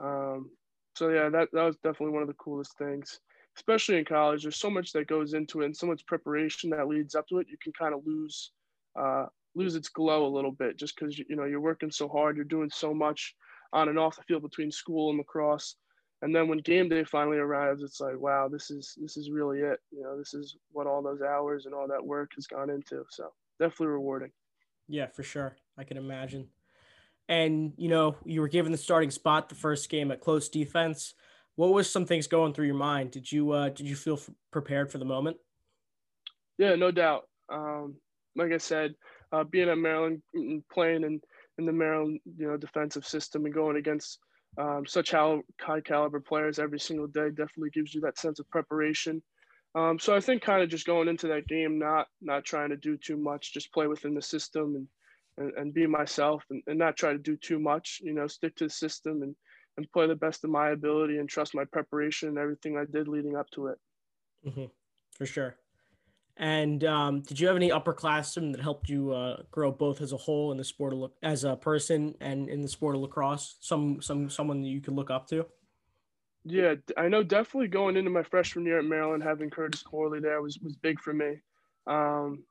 [0.00, 0.50] Um,
[0.94, 3.20] so yeah, that that was definitely one of the coolest things,
[3.56, 4.42] especially in college.
[4.42, 7.38] There's so much that goes into it, and so much preparation that leads up to
[7.38, 7.48] it.
[7.48, 8.52] You can kind of lose
[8.98, 12.36] uh, lose its glow a little bit just because you know you're working so hard,
[12.36, 13.34] you're doing so much
[13.72, 15.76] on and off the field between school and lacrosse.
[16.22, 19.60] And then when game day finally arrives, it's like, wow, this is this is really
[19.60, 19.78] it.
[19.92, 23.04] You know, this is what all those hours and all that work has gone into.
[23.10, 24.30] So definitely rewarding.
[24.88, 25.56] Yeah, for sure.
[25.76, 26.48] I can imagine.
[27.28, 31.14] And you know, you were given the starting spot the first game at close defense.
[31.56, 33.10] What was some things going through your mind?
[33.10, 35.36] Did you uh, did you feel f- prepared for the moment?
[36.56, 37.28] Yeah, no doubt.
[37.52, 37.96] Um,
[38.34, 38.94] like I said,
[39.32, 41.20] uh, being at Maryland, and playing in,
[41.58, 44.18] in the Maryland you know defensive system and going against
[44.56, 48.48] um, such high, high caliber players every single day definitely gives you that sense of
[48.50, 49.22] preparation.
[49.74, 52.76] Um, so I think kind of just going into that game, not not trying to
[52.76, 54.88] do too much, just play within the system and
[55.38, 58.56] and, and be myself and, and not try to do too much, you know, stick
[58.56, 59.34] to the system and,
[59.76, 63.08] and play the best of my ability and trust my preparation and everything I did
[63.08, 63.78] leading up to it.
[64.46, 64.64] Mm-hmm.
[65.16, 65.56] For sure.
[66.36, 70.16] And um, did you have any upperclassmen that helped you uh, grow both as a
[70.16, 73.56] whole in the sport of as a person and in the sport of lacrosse?
[73.60, 75.46] Some some someone that you could look up to.
[76.50, 80.40] Yeah, I know definitely going into my freshman year at Maryland, having Curtis Corley there
[80.40, 81.36] was, was big for me.
[81.86, 82.44] Um,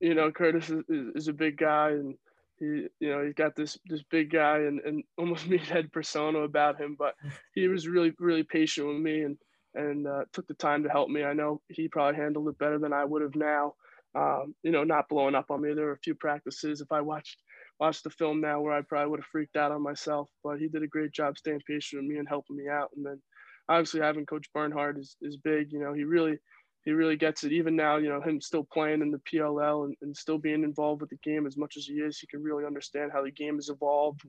[0.00, 2.14] you know, Curtis is, is, a big guy and
[2.58, 6.80] he, you know, he's got this, this big guy and, and almost meathead persona about
[6.80, 7.14] him, but
[7.54, 9.38] he was really, really patient with me and,
[9.74, 11.22] and uh, took the time to help me.
[11.22, 13.74] I know he probably handled it better than I would have now.
[14.12, 15.72] Um, you know, not blowing up on me.
[15.72, 16.80] There were a few practices.
[16.80, 17.38] If I watched
[17.80, 20.28] watch the film now where I probably would have freaked out on myself.
[20.44, 22.90] But he did a great job staying patient with me and helping me out.
[22.96, 23.20] And then
[23.68, 25.72] obviously having Coach Bernhardt is, is big.
[25.72, 26.38] You know, he really
[26.84, 27.52] he really gets it.
[27.52, 31.00] Even now, you know, him still playing in the PLL and, and still being involved
[31.00, 33.56] with the game as much as he is, he can really understand how the game
[33.56, 34.22] has evolved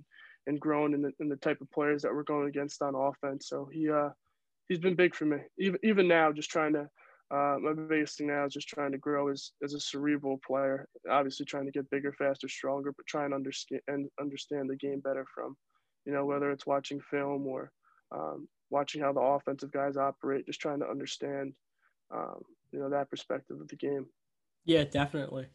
[0.47, 3.47] and grown and the, and the type of players that we're going against on offense.
[3.47, 4.09] So he uh
[4.69, 5.37] he's been big for me.
[5.59, 6.87] Even even now, just trying to
[7.31, 10.87] uh, my biggest thing now is just trying to grow as, as a cerebral player.
[11.09, 14.99] Obviously, trying to get bigger, faster, stronger, but trying to understand and understand the game
[14.99, 15.55] better from,
[16.05, 17.71] you know, whether it's watching film or
[18.13, 20.45] um, watching how the offensive guys operate.
[20.45, 21.53] Just trying to understand,
[22.13, 22.41] um,
[22.73, 24.05] you know, that perspective of the game.
[24.65, 25.47] Yeah, definitely.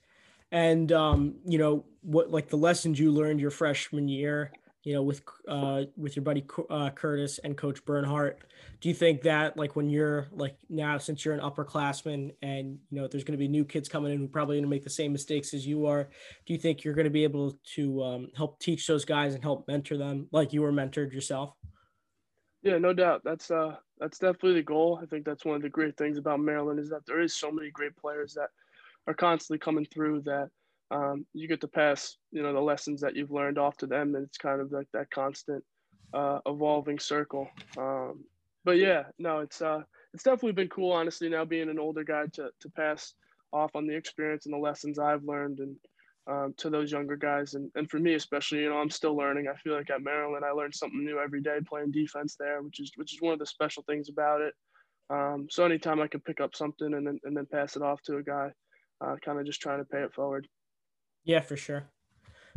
[0.53, 4.53] And um, you know what, like the lessons you learned your freshman year
[4.87, 8.45] you know, with uh, with your buddy uh, Curtis and Coach Bernhardt.
[8.81, 13.01] Do you think that, like, when you're like now, since you're an upperclassman, and you
[13.01, 14.91] know, there's going to be new kids coming in who probably going to make the
[14.91, 16.09] same mistakes as you are,
[16.47, 19.43] do you think you're going to be able to um, help teach those guys and
[19.43, 21.53] help mentor them, like you were mentored yourself?
[22.63, 23.23] Yeah, no doubt.
[23.25, 25.01] That's uh, that's definitely the goal.
[25.03, 27.51] I think that's one of the great things about Maryland is that there is so
[27.51, 28.51] many great players that
[29.09, 30.49] are constantly coming through that
[30.91, 34.15] um, you get to pass you know the lessons that you've learned off to them
[34.15, 35.65] and it's kind of like that constant
[36.15, 37.49] uh, evolving circle.
[37.77, 38.25] Um,
[38.67, 39.81] but yeah no it's uh
[40.13, 43.15] it's definitely been cool honestly now being an older guy to, to pass
[43.53, 45.77] off on the experience and the lessons i've learned and
[46.29, 47.55] um, to those younger guys.
[47.55, 49.47] And, and for me especially you know i'm still learning.
[49.49, 52.81] I feel like at maryland i learned something new every day playing defense there which
[52.81, 54.53] is which is one of the special things about it.
[55.09, 58.03] Um, so anytime i can pick up something and then, and then pass it off
[58.03, 58.51] to a guy
[59.01, 60.49] uh, kind of just trying to pay it forward
[61.27, 61.85] yeah, for sure.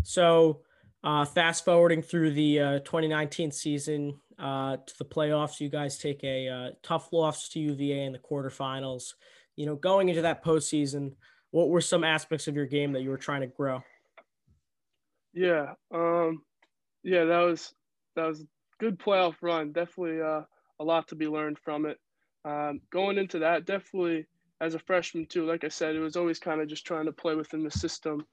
[0.04, 0.62] So,
[1.04, 6.24] uh, fast forwarding through the uh, 2019 season uh, to the playoffs, you guys take
[6.24, 9.14] a uh, tough loss to UVA in the quarterfinals.
[9.56, 11.16] You know, going into that postseason,
[11.52, 13.82] what were some aspects of your game that you were trying to grow?
[15.34, 16.44] Yeah, um,
[17.04, 17.74] yeah, that was
[18.16, 18.46] that was a
[18.80, 19.72] good playoff run.
[19.72, 20.42] Definitely uh,
[20.80, 21.98] a lot to be learned from it.
[22.46, 24.28] Um, going into that, definitely
[24.62, 25.46] as a freshman too.
[25.46, 28.26] Like I said, it was always kind of just trying to play within the system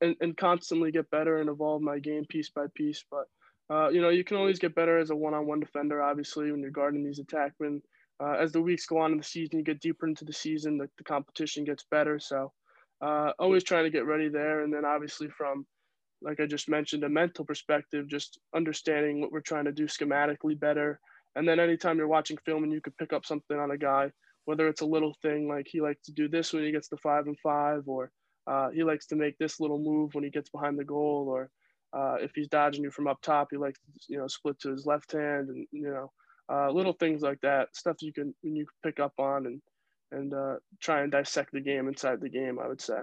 [0.00, 3.04] and, and constantly get better and evolve my game piece by piece.
[3.10, 3.26] But
[3.68, 6.02] uh, you know, you can always get better as a one-on-one defender.
[6.02, 7.80] Obviously, when you're guarding these attackmen,
[8.20, 10.78] uh, as the weeks go on in the season, you get deeper into the season,
[10.78, 12.18] the, the competition gets better.
[12.18, 12.52] So,
[13.00, 14.62] uh, always trying to get ready there.
[14.62, 15.66] And then obviously from,
[16.22, 20.58] like I just mentioned, a mental perspective, just understanding what we're trying to do schematically
[20.58, 20.98] better.
[21.34, 24.10] And then anytime you're watching film and you could pick up something on a guy,
[24.46, 26.96] whether it's a little thing like he likes to do this when he gets to
[26.96, 28.10] five and five, or
[28.46, 31.50] uh, he likes to make this little move when he gets behind the goal, or
[31.92, 34.70] uh, if he's dodging you from up top, he likes to you know split to
[34.70, 36.10] his left hand, and you know
[36.48, 39.62] uh, little things like that, stuff you can you can pick up on and
[40.12, 42.58] and uh, try and dissect the game inside the game.
[42.58, 42.98] I would say.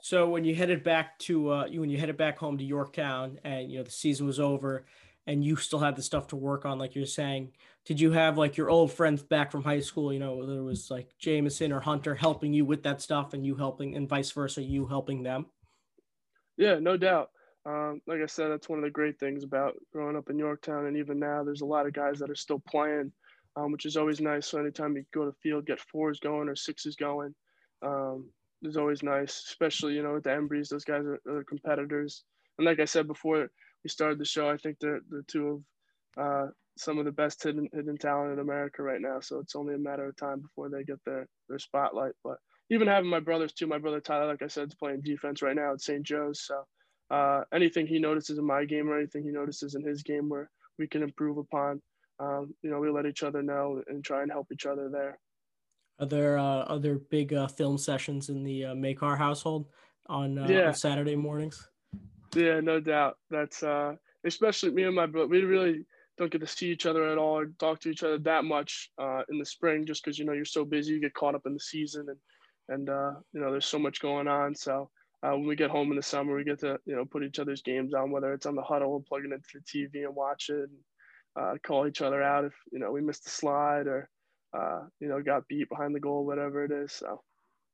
[0.00, 3.70] So when you headed back to uh, when you headed back home to Yorktown, and
[3.70, 4.84] you know the season was over,
[5.26, 7.52] and you still had the stuff to work on, like you're saying,
[7.84, 10.12] did you have like your old friends back from high school?
[10.12, 13.56] You know, there was like Jameson or Hunter helping you with that stuff, and you
[13.56, 15.46] helping, and vice versa, you helping them.
[16.56, 17.30] Yeah, no doubt.
[17.64, 20.86] Um, like I said, that's one of the great things about growing up in Yorktown,
[20.86, 23.12] and even now, there's a lot of guys that are still playing,
[23.56, 24.48] um, which is always nice.
[24.48, 27.34] So anytime you go to field, get fours going or sixes going,
[27.82, 28.28] um,
[28.62, 29.44] is always nice.
[29.48, 32.24] Especially you know with the Embrees, those guys are, are competitors.
[32.58, 33.48] And like I said before
[33.84, 35.64] we started the show, I think they're the two
[36.16, 39.20] of uh, some of the best hidden hidden talent in America right now.
[39.20, 42.12] So it's only a matter of time before they get their their spotlight.
[42.24, 42.38] But
[42.70, 45.56] even having my brothers too, my brother Tyler, like I said, is playing defense right
[45.56, 46.02] now at St.
[46.02, 46.46] Joe's.
[46.46, 46.64] So
[47.10, 50.50] uh, anything he notices in my game or anything he notices in his game where
[50.78, 51.82] we can improve upon,
[52.18, 55.18] um, you know, we let each other know and try and help each other there.
[55.98, 59.66] Are there uh, other big uh, film sessions in the uh, Makar household
[60.06, 60.68] on, uh, yeah.
[60.68, 61.68] on Saturday mornings?
[62.34, 63.18] Yeah, no doubt.
[63.30, 65.28] That's uh, especially me and my brother.
[65.28, 65.84] We really
[66.18, 68.90] don't get to see each other at all or talk to each other that much
[68.98, 71.46] uh, in the spring just because you know you're so busy you get caught up
[71.46, 72.18] in the season and
[72.68, 74.90] and uh, you know there's so much going on so
[75.22, 77.38] uh, when we get home in the summer we get to you know put each
[77.38, 80.48] other's games on whether it's on the Hudl or plugging into the tv and watch
[80.48, 80.78] it and
[81.34, 84.08] uh, call each other out if you know we missed a slide or
[84.56, 87.22] uh, you know got beat behind the goal whatever it is so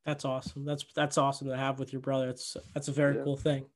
[0.06, 3.24] that's awesome that's that's awesome to have with your brother it's that's a very yeah.
[3.24, 3.66] cool thing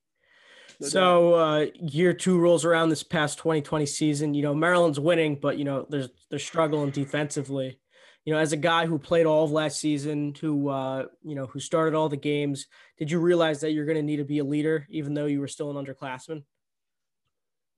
[0.81, 4.35] so uh, year two rolls around this past 2020 season.
[4.35, 7.79] You know, Maryland's winning, but you know, there's they're struggling defensively.
[8.25, 11.47] You know, as a guy who played all of last season, who uh, you know,
[11.47, 12.67] who started all the games,
[12.99, 15.41] did you realize that you're going to need to be a leader, even though you
[15.41, 16.45] were still an underclassman?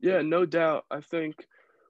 [0.01, 0.85] Yeah, no doubt.
[0.91, 1.47] I think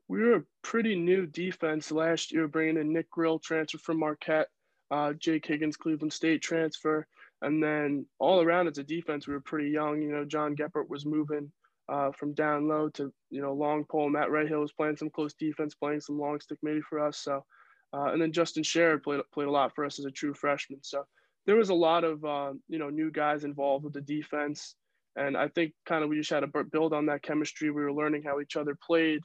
[0.09, 4.49] we were a pretty new defense last year, bringing in Nick Grill, transfer from Marquette,
[4.91, 7.07] uh, Jake Higgins, Cleveland State transfer.
[7.43, 10.01] And then all around as a defense, we were pretty young.
[10.01, 11.51] You know, John Geppert was moving
[11.89, 14.09] uh, from down low to you know long pole.
[14.09, 17.19] Matt Rahill was playing some close defense, playing some long stick maybe for us.
[17.19, 17.45] So,
[17.93, 20.81] uh, and then Justin Sherrod played played a lot for us as a true freshman.
[20.83, 21.05] So
[21.47, 24.75] there was a lot of uh, you know new guys involved with the defense,
[25.17, 27.71] and I think kind of we just had to build on that chemistry.
[27.71, 29.21] We were learning how each other played.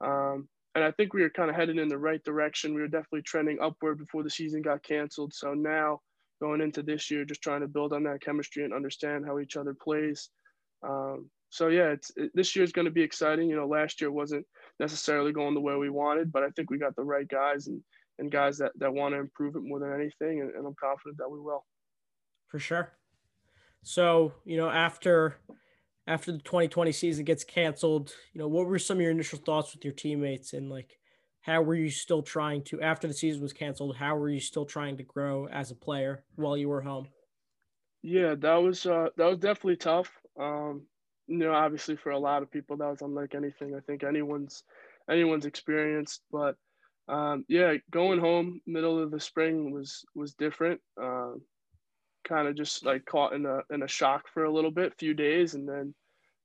[0.00, 2.74] Um, and I think we were kind of headed in the right direction.
[2.74, 5.32] We were definitely trending upward before the season got canceled.
[5.32, 6.00] So now
[6.40, 9.56] going into this year, just trying to build on that chemistry and understand how each
[9.56, 10.30] other plays.
[10.86, 13.48] Um, so yeah, it's it, this year is going to be exciting.
[13.48, 14.46] You know, last year wasn't
[14.78, 17.80] necessarily going the way we wanted, but I think we got the right guys and
[18.18, 21.18] and guys that that want to improve it more than anything, and, and I'm confident
[21.18, 21.64] that we will.
[22.48, 22.92] For sure.
[23.82, 25.36] So you know, after
[26.06, 29.74] after the 2020 season gets canceled, you know, what were some of your initial thoughts
[29.74, 30.98] with your teammates and like
[31.46, 34.66] how were you still trying to after the season was canceled, how were you still
[34.66, 37.06] trying to grow as a player while you were home?
[38.02, 40.10] Yeah, that was uh that was definitely tough.
[40.38, 40.86] Um
[41.28, 44.64] you know, obviously for a lot of people that was unlike anything I think anyone's
[45.08, 46.56] anyone's experienced, but
[47.08, 50.80] um yeah, going home middle of the spring was was different.
[51.00, 51.42] Um
[52.26, 55.14] kind of just like caught in a in a shock for a little bit, few
[55.14, 55.94] days, and then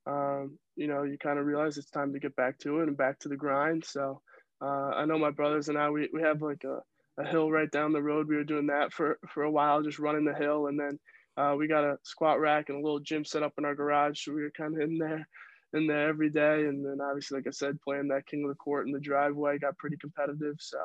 [0.05, 2.97] um, you know you kind of realize it's time to get back to it and
[2.97, 3.83] back to the grind.
[3.83, 4.21] So
[4.62, 6.80] uh, I know my brothers and I we we have like a,
[7.21, 8.28] a hill right down the road.
[8.28, 11.00] We were doing that for for a while, just running the hill, and then
[11.38, 14.24] uh, we got a squat rack and a little gym set up in our garage.
[14.24, 15.28] So we were kind of in there
[15.74, 16.65] in there every day.
[16.65, 19.58] And then obviously, like I said, playing that king of the court in the driveway
[19.58, 20.56] got pretty competitive.
[20.60, 20.80] So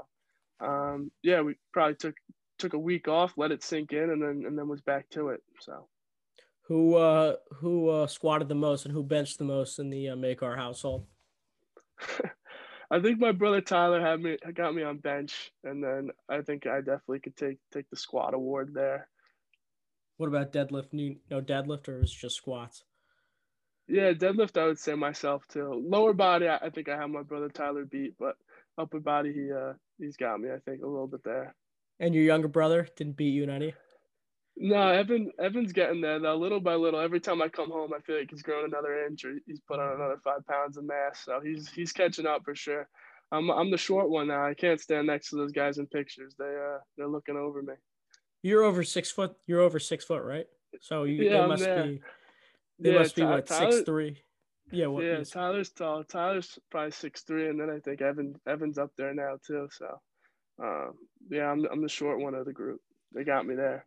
[0.61, 2.15] um, yeah, we probably took
[2.59, 5.29] took a week off, let it sink in, and then and then was back to
[5.29, 5.43] it.
[5.61, 5.89] So,
[6.63, 10.17] who uh, who uh, squatted the most and who benched the most in the uh,
[10.17, 11.07] Makar household?
[12.91, 16.67] I think my brother Tyler had me got me on bench, and then I think
[16.67, 19.09] I definitely could take take the squat award there.
[20.17, 20.93] What about deadlift?
[20.93, 22.85] No deadlift, or is just squats?
[23.89, 24.61] Yeah, deadlift.
[24.61, 25.85] I would say myself too.
[25.87, 28.37] Lower body, I, I think I have my brother Tyler beat, but
[28.79, 30.51] upper body, he uh he's got me.
[30.51, 31.55] I think a little bit there.
[31.99, 33.75] And your younger brother didn't beat you in any?
[34.57, 35.31] No, Evan.
[35.39, 37.01] Evan's getting there though, little by little.
[37.01, 39.79] Every time I come home, I feel like he's grown another inch or he's put
[39.79, 41.21] on another five pounds of mass.
[41.25, 42.89] So he's he's catching up for sure.
[43.33, 44.47] I'm I'm the short one now.
[44.47, 46.35] I can't stand next to those guys in pictures.
[46.39, 47.75] They uh they're looking over me.
[48.43, 49.35] You're over six foot.
[49.47, 50.47] You're over six foot, right?
[50.81, 51.85] So you yeah, they must there.
[51.85, 52.01] be.
[52.79, 54.23] They yeah, must be what Tyler, six three.
[54.73, 55.23] Yeah, what, yeah.
[55.23, 56.03] Tyler's tall.
[56.05, 59.69] Tyler's probably six three, and then I think Evan Evan's up there now too.
[59.71, 60.01] So
[60.63, 60.95] um,
[61.29, 62.81] yeah, I'm I'm the short one of the group.
[63.13, 63.85] They got me there.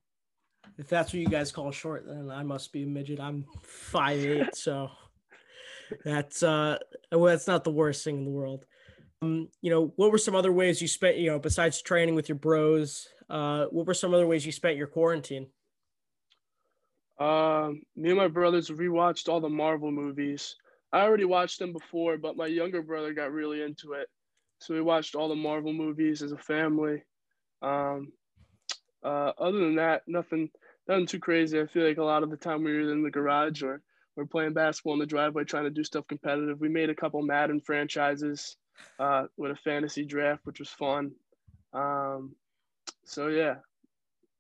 [0.78, 3.20] If that's what you guys call short, then I must be a midget.
[3.20, 4.90] I'm five eight, so
[6.06, 6.78] that's uh,
[7.12, 8.66] well, that's not the worst thing in the world.
[9.22, 12.30] Um, you know, what were some other ways you spent, you know, besides training with
[12.30, 13.08] your bros?
[13.30, 15.48] Uh, what were some other ways you spent your quarantine?
[17.20, 20.56] Um, me and my brothers rewatched all the Marvel movies.
[20.94, 24.08] I already watched them before, but my younger brother got really into it.
[24.60, 27.04] So we watched all the Marvel movies as a family.
[27.62, 28.12] Um,
[29.04, 30.50] uh, other than that, nothing,
[30.88, 31.60] nothing too crazy.
[31.60, 33.82] I feel like a lot of the time we were in the garage or
[34.16, 36.60] we're playing basketball in the driveway, trying to do stuff competitive.
[36.60, 38.58] We made a couple Madden franchises
[39.00, 41.12] uh, with a fantasy draft, which was fun.
[41.74, 42.36] Um,
[43.06, 43.56] so yeah.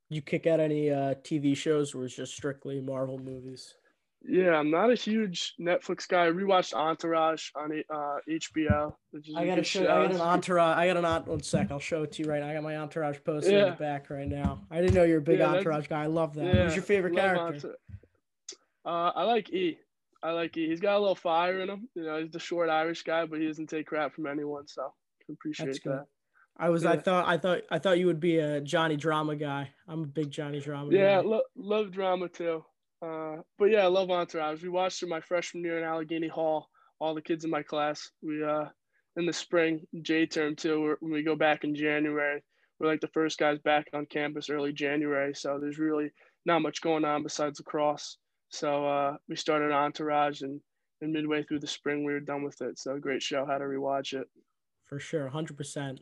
[0.09, 3.75] You kick out any uh, TV shows, or it's just strictly Marvel movies?
[4.21, 6.25] Yeah, I'm not a huge Netflix guy.
[6.25, 8.93] I rewatched Entourage on uh, HBO.
[9.35, 9.83] I gotta show.
[9.83, 9.91] Show.
[9.91, 10.77] I got an Entourage.
[10.77, 11.71] I got an one sec.
[11.71, 12.49] I'll show it to you right now.
[12.49, 13.65] I got my Entourage poster yeah.
[13.65, 14.61] in the back right now.
[14.69, 16.03] I didn't know you're a big yeah, Entourage guy.
[16.03, 16.45] I love that.
[16.45, 17.75] Yeah, Who's your favorite character?
[18.85, 19.79] Uh, I like E.
[20.21, 20.67] I like E.
[20.67, 21.87] He's got a little fire in him.
[21.95, 24.67] You know, he's the short Irish guy, but he doesn't take crap from anyone.
[24.67, 25.89] So I appreciate That's that.
[25.89, 26.03] Good.
[26.57, 26.83] I was.
[26.83, 26.91] Yeah.
[26.91, 27.27] I thought.
[27.27, 27.61] I thought.
[27.71, 29.69] I thought you would be a Johnny Drama guy.
[29.87, 30.91] I'm a big Johnny Drama.
[30.91, 32.65] Yeah, lo- love drama too.
[33.01, 34.61] Uh, but yeah, I love Entourage.
[34.61, 36.67] We watched it my freshman year in Allegany Hall.
[36.99, 38.09] All the kids in my class.
[38.21, 38.65] We uh
[39.15, 40.95] in the spring J term too.
[40.99, 42.43] When we go back in January,
[42.79, 45.33] we're like the first guys back on campus early January.
[45.33, 46.11] So there's really
[46.45, 48.17] not much going on besides lacrosse.
[48.49, 50.59] So uh, we started Entourage, and,
[51.01, 52.79] and midway through the spring we were done with it.
[52.79, 53.45] So great show.
[53.45, 54.27] How to rewatch it.
[54.85, 56.01] For sure, hundred percent.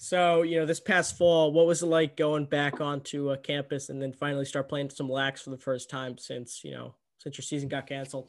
[0.00, 3.88] So, you know, this past fall, what was it like going back onto a campus
[3.88, 7.36] and then finally start playing some lax for the first time since, you know, since
[7.36, 8.28] your season got canceled?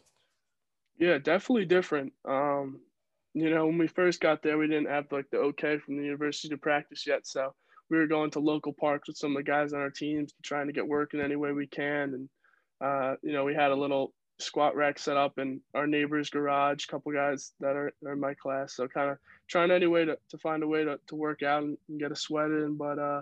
[0.98, 2.14] Yeah, definitely different.
[2.28, 2.82] Um,
[3.36, 6.04] you know, when we first got there, we didn't have like the okay from the
[6.04, 7.28] university to practice yet.
[7.28, 7.54] So
[7.92, 10.68] we were going to local parks with some of the guys on our teams, trying
[10.68, 12.14] to get work in any way we can.
[12.16, 12.30] And,
[12.84, 16.86] uh, you know, we had a little squat rack set up in our neighbor's garage,
[16.86, 18.76] couple guys that are, are in my class.
[18.76, 19.18] So kind of
[19.48, 22.12] trying any way to, to find a way to, to work out and, and get
[22.12, 22.78] a sweat in.
[22.78, 23.22] But uh,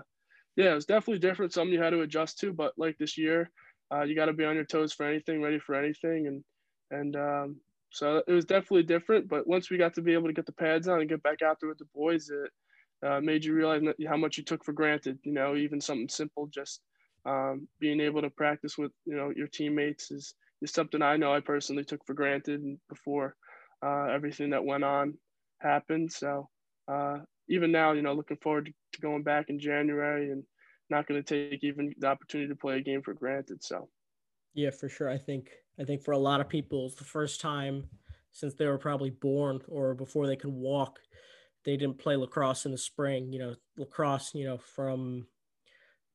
[0.55, 1.53] yeah, it was definitely different.
[1.53, 2.53] Something you had to adjust to.
[2.53, 3.49] But like this year,
[3.93, 6.43] uh, you got to be on your toes for anything, ready for anything, and
[6.91, 7.55] and um,
[7.91, 9.27] so it was definitely different.
[9.27, 11.41] But once we got to be able to get the pads on and get back
[11.41, 14.73] out there with the boys, it uh, made you realize how much you took for
[14.73, 15.19] granted.
[15.23, 16.81] You know, even something simple, just
[17.25, 21.33] um, being able to practice with you know your teammates is is something I know
[21.33, 23.35] I personally took for granted before
[23.85, 25.17] uh, everything that went on
[25.59, 26.11] happened.
[26.11, 26.49] So
[26.87, 30.43] uh, even now, you know, looking forward to going back in January and
[30.89, 33.63] not going to take even the opportunity to play a game for granted.
[33.63, 33.89] So,
[34.53, 35.09] yeah, for sure.
[35.09, 35.49] I think
[35.79, 37.87] I think for a lot of people, it's the first time
[38.31, 40.99] since they were probably born or before they could walk,
[41.65, 43.31] they didn't play lacrosse in the spring.
[43.31, 44.31] You know, lacrosse.
[44.33, 45.27] You know, from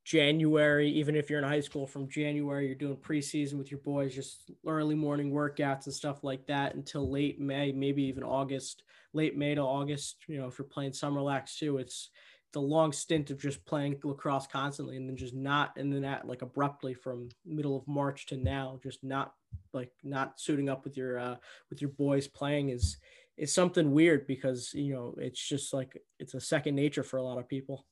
[0.04, 4.14] January, even if you're in high school, from January, you're doing preseason with your boys,
[4.14, 8.82] just early morning workouts and stuff like that until late May, maybe even August,
[9.12, 10.16] late May to August.
[10.26, 12.10] You know, if you're playing summer lax too, it's
[12.52, 16.26] the long stint of just playing lacrosse constantly and then just not, and then that
[16.26, 19.34] like abruptly from middle of March to now, just not
[19.72, 21.36] like not suiting up with your uh,
[21.70, 22.96] with your boys playing is
[23.36, 27.22] is something weird because you know it's just like it's a second nature for a
[27.22, 27.86] lot of people.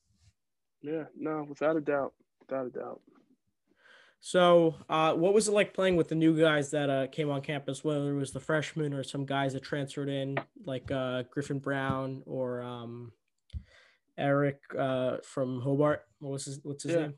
[0.81, 3.01] Yeah, no, without a doubt, without a doubt.
[4.23, 7.41] So, uh, what was it like playing with the new guys that uh, came on
[7.41, 11.57] campus, whether it was the freshmen or some guys that transferred in, like uh, Griffin
[11.57, 13.11] Brown or um,
[14.17, 16.05] Eric uh, from Hobart?
[16.19, 16.59] What was his?
[16.63, 17.01] What's his yeah.
[17.01, 17.13] name?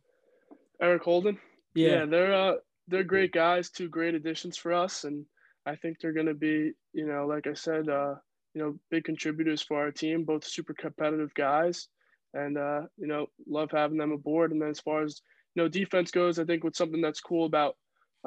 [0.81, 1.37] Eric Holden.
[1.75, 2.53] Yeah, yeah they're uh,
[2.87, 5.25] they're great guys, two great additions for us, and
[5.65, 8.15] I think they're going to be, you know, like I said, uh,
[8.53, 10.23] you know, big contributors for our team.
[10.23, 11.89] Both super competitive guys
[12.33, 14.51] and uh, you know love having them aboard.
[14.51, 15.21] And then as far as
[15.55, 17.75] you know defense goes, I think what's something that's cool about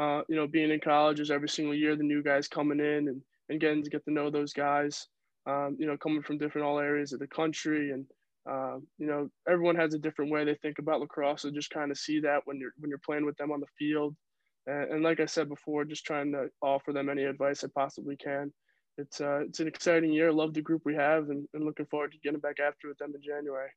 [0.01, 3.09] uh, you know being in college is every single year the new guys coming in
[3.09, 5.07] and, and getting to get to know those guys.
[5.47, 8.05] Um, you know, coming from different all areas of the country, and
[8.51, 11.43] uh, you know everyone has a different way they think about lacrosse.
[11.43, 13.67] So just kind of see that when you're when you're playing with them on the
[13.79, 14.15] field.
[14.67, 18.17] And, and like I said before, just trying to offer them any advice I possibly
[18.17, 18.53] can.
[18.99, 20.33] It's uh, it's an exciting year.
[20.33, 23.13] Love the group we have, and, and looking forward to getting back after with them
[23.15, 23.71] in January.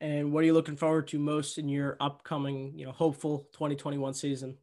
[0.00, 4.14] And what are you looking forward to most in your upcoming, you know, hopeful 2021
[4.14, 4.56] season?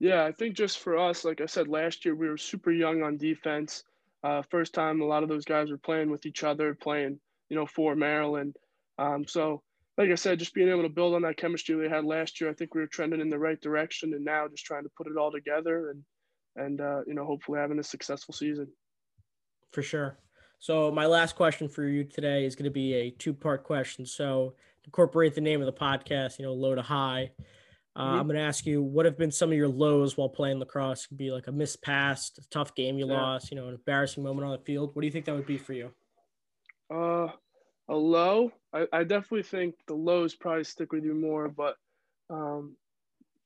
[0.00, 3.02] Yeah, I think just for us, like I said last year, we were super young
[3.02, 3.82] on defense.
[4.22, 7.56] Uh, first time a lot of those guys were playing with each other, playing, you
[7.56, 8.56] know, for Maryland.
[8.98, 9.62] Um, so,
[9.96, 12.48] like I said, just being able to build on that chemistry we had last year,
[12.48, 15.08] I think we were trending in the right direction, and now just trying to put
[15.08, 16.04] it all together and,
[16.56, 18.68] and uh, you know, hopefully having a successful season.
[19.72, 20.18] For sure.
[20.58, 24.04] So my last question for you today is going to be a two-part question.
[24.04, 24.54] So
[24.84, 27.30] incorporate the name of the podcast, you know, low to high.
[27.94, 28.20] Uh, mm-hmm.
[28.20, 31.04] I'm going to ask you what have been some of your lows while playing lacrosse?
[31.04, 33.14] It could be like a missed pass, a tough game you yeah.
[33.14, 34.94] lost, you know, an embarrassing moment on the field.
[34.94, 35.90] What do you think that would be for you?
[36.92, 37.28] Uh,
[37.88, 38.52] a low.
[38.72, 41.76] I, I definitely think the lows probably stick with you more, but
[42.30, 42.76] um,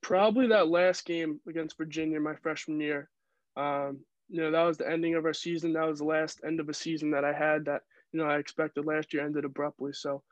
[0.01, 3.09] probably that last game against Virginia my freshman year.
[3.57, 5.73] Um, you know, that was the ending of our season.
[5.73, 8.39] That was the last end of a season that I had that, you know, I
[8.39, 9.93] expected last year ended abruptly.
[9.93, 10.23] So,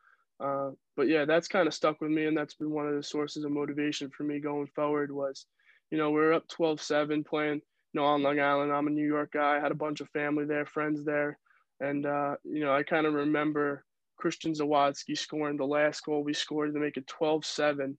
[0.41, 2.27] uh, but yeah, that's kind of stuck with me.
[2.27, 5.47] And that's been one of the sources of motivation for me going forward was,
[5.91, 8.73] you know, we are up 12 7 playing, you know, on Long Island.
[8.73, 9.57] I'm a New York guy.
[9.57, 11.39] I had a bunch of family there, friends there.
[11.81, 13.85] And, uh, you know, I kind of remember
[14.17, 17.99] Christian Zawadzki scoring the last goal we scored to make it 12 7.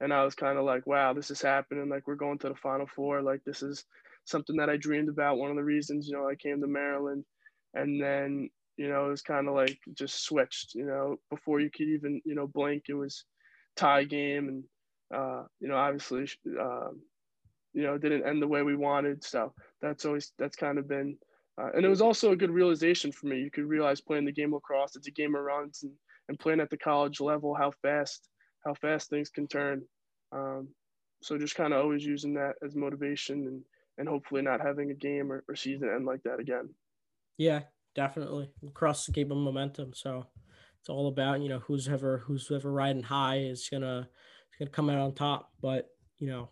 [0.00, 1.88] And I was kind of like, wow, this is happening.
[1.88, 3.22] Like, we're going to the final four.
[3.22, 3.84] Like, this is,
[4.24, 5.38] something that I dreamed about.
[5.38, 7.24] One of the reasons, you know, I came to Maryland,
[7.74, 10.74] and then you know it was kind of like just switched.
[10.74, 13.24] You know, before you could even you know blink, it was
[13.76, 14.64] tie game, and
[15.14, 16.26] uh, you know obviously
[16.60, 17.00] um,
[17.72, 19.24] you know didn't end the way we wanted.
[19.24, 21.16] So that's always that's kind of been.
[21.60, 23.38] Uh, and it was also a good realization for me.
[23.40, 25.92] You could realize playing the game lacrosse, it's a game of runs, and,
[26.28, 28.28] and playing at the college level, how fast
[28.64, 29.82] how fast things can turn.
[30.32, 30.68] Um,
[31.22, 33.62] so just kind of always using that as motivation and
[34.00, 36.70] and hopefully not having a game or, or season end like that again.
[37.36, 37.60] Yeah,
[37.94, 38.50] definitely.
[38.66, 39.92] Across the game of momentum.
[39.94, 40.26] So
[40.80, 44.08] it's all about, you know, who's ever who's ever riding high is gonna
[44.50, 45.50] is gonna come out on top.
[45.60, 45.86] But,
[46.18, 46.48] you know,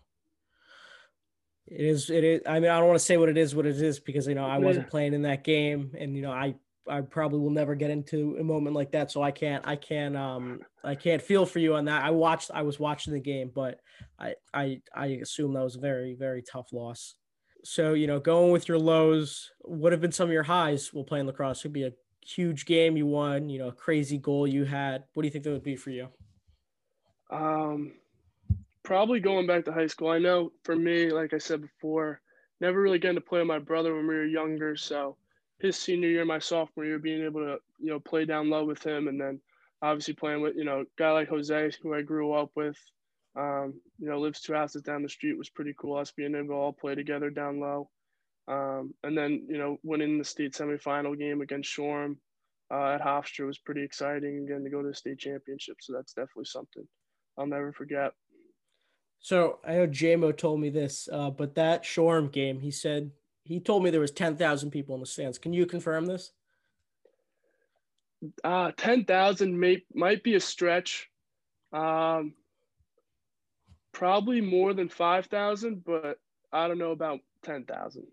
[1.65, 3.65] it is it is I mean, I don't want to say what it is what
[3.65, 6.55] it is because you know I wasn't playing in that game and you know I
[6.87, 9.11] I probably will never get into a moment like that.
[9.11, 12.03] So I can't, I can't, um, I can't feel for you on that.
[12.03, 13.79] I watched, I was watching the game, but
[14.17, 17.15] I, I, I assume that was a very, very tough loss.
[17.63, 21.03] So, you know, going with your lows, what have been some of your highs while
[21.03, 21.59] playing lacrosse?
[21.59, 21.93] It could be a
[22.25, 25.03] huge game you won, you know, a crazy goal you had.
[25.13, 26.07] What do you think that would be for you?
[27.29, 27.93] Um,
[28.83, 30.09] probably going back to high school.
[30.09, 32.21] I know for me, like I said before,
[32.61, 34.75] never really getting to play with my brother when we were younger.
[34.75, 35.15] So
[35.59, 38.83] his senior year, my sophomore year, being able to, you know, play down low with
[38.85, 39.39] him and then
[39.81, 42.77] obviously playing with, you know, guy like Jose, who I grew up with,
[43.35, 45.97] Um, you know, lives two houses down the street was pretty cool.
[45.97, 47.89] Us being able to all play together down low.
[48.47, 52.17] Um, and then, you know, winning the state semifinal game against Shoreham
[52.71, 55.77] uh, at Hofstra was pretty exciting again to go to the state championship.
[55.81, 56.87] So that's definitely something
[57.37, 58.11] I'll never forget.
[59.19, 63.11] So I know JMO told me this, uh, but that Shoreham game, he said
[63.43, 65.37] he told me there was ten thousand people in the stands.
[65.37, 66.31] Can you confirm this?
[68.43, 71.09] Uh, ten thousand may might be a stretch.
[71.73, 72.33] Um,
[73.91, 76.17] probably more than five thousand, but
[76.51, 78.07] I don't know about ten thousand.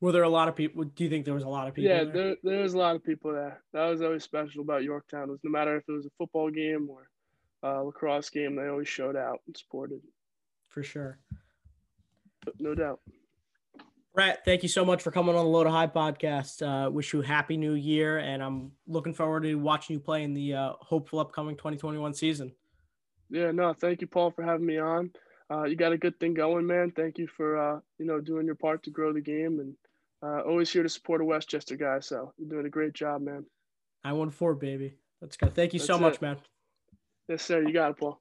[0.00, 0.84] Were there a lot of people?
[0.84, 1.90] Do you think there was a lot of people?
[1.90, 2.12] Yeah, there?
[2.12, 3.62] there, there was a lot of people there.
[3.72, 5.30] That was always special about Yorktown.
[5.30, 7.08] Was no matter if it was a football game or
[7.62, 10.00] a lacrosse game, they always showed out and supported.
[10.68, 11.18] For sure.
[12.58, 13.00] No doubt.
[14.12, 16.62] Brett, thank you so much for coming on the Low to High podcast.
[16.62, 20.22] Uh, wish you a happy new year, and I'm looking forward to watching you play
[20.22, 22.52] in the uh, hopeful upcoming 2021 season.
[23.30, 25.10] Yeah, no, thank you, Paul, for having me on.
[25.50, 26.90] Uh, you got a good thing going, man.
[26.90, 29.74] Thank you for uh, you know doing your part to grow the game, and
[30.22, 32.00] uh, always here to support a Westchester guy.
[32.00, 33.44] So you're doing a great job, man.
[34.02, 34.94] I won four, baby.
[35.20, 35.48] Let's go.
[35.48, 36.38] Thank you That's so much, man.
[37.28, 37.62] Yes, sir.
[37.62, 38.18] You got it, Paul.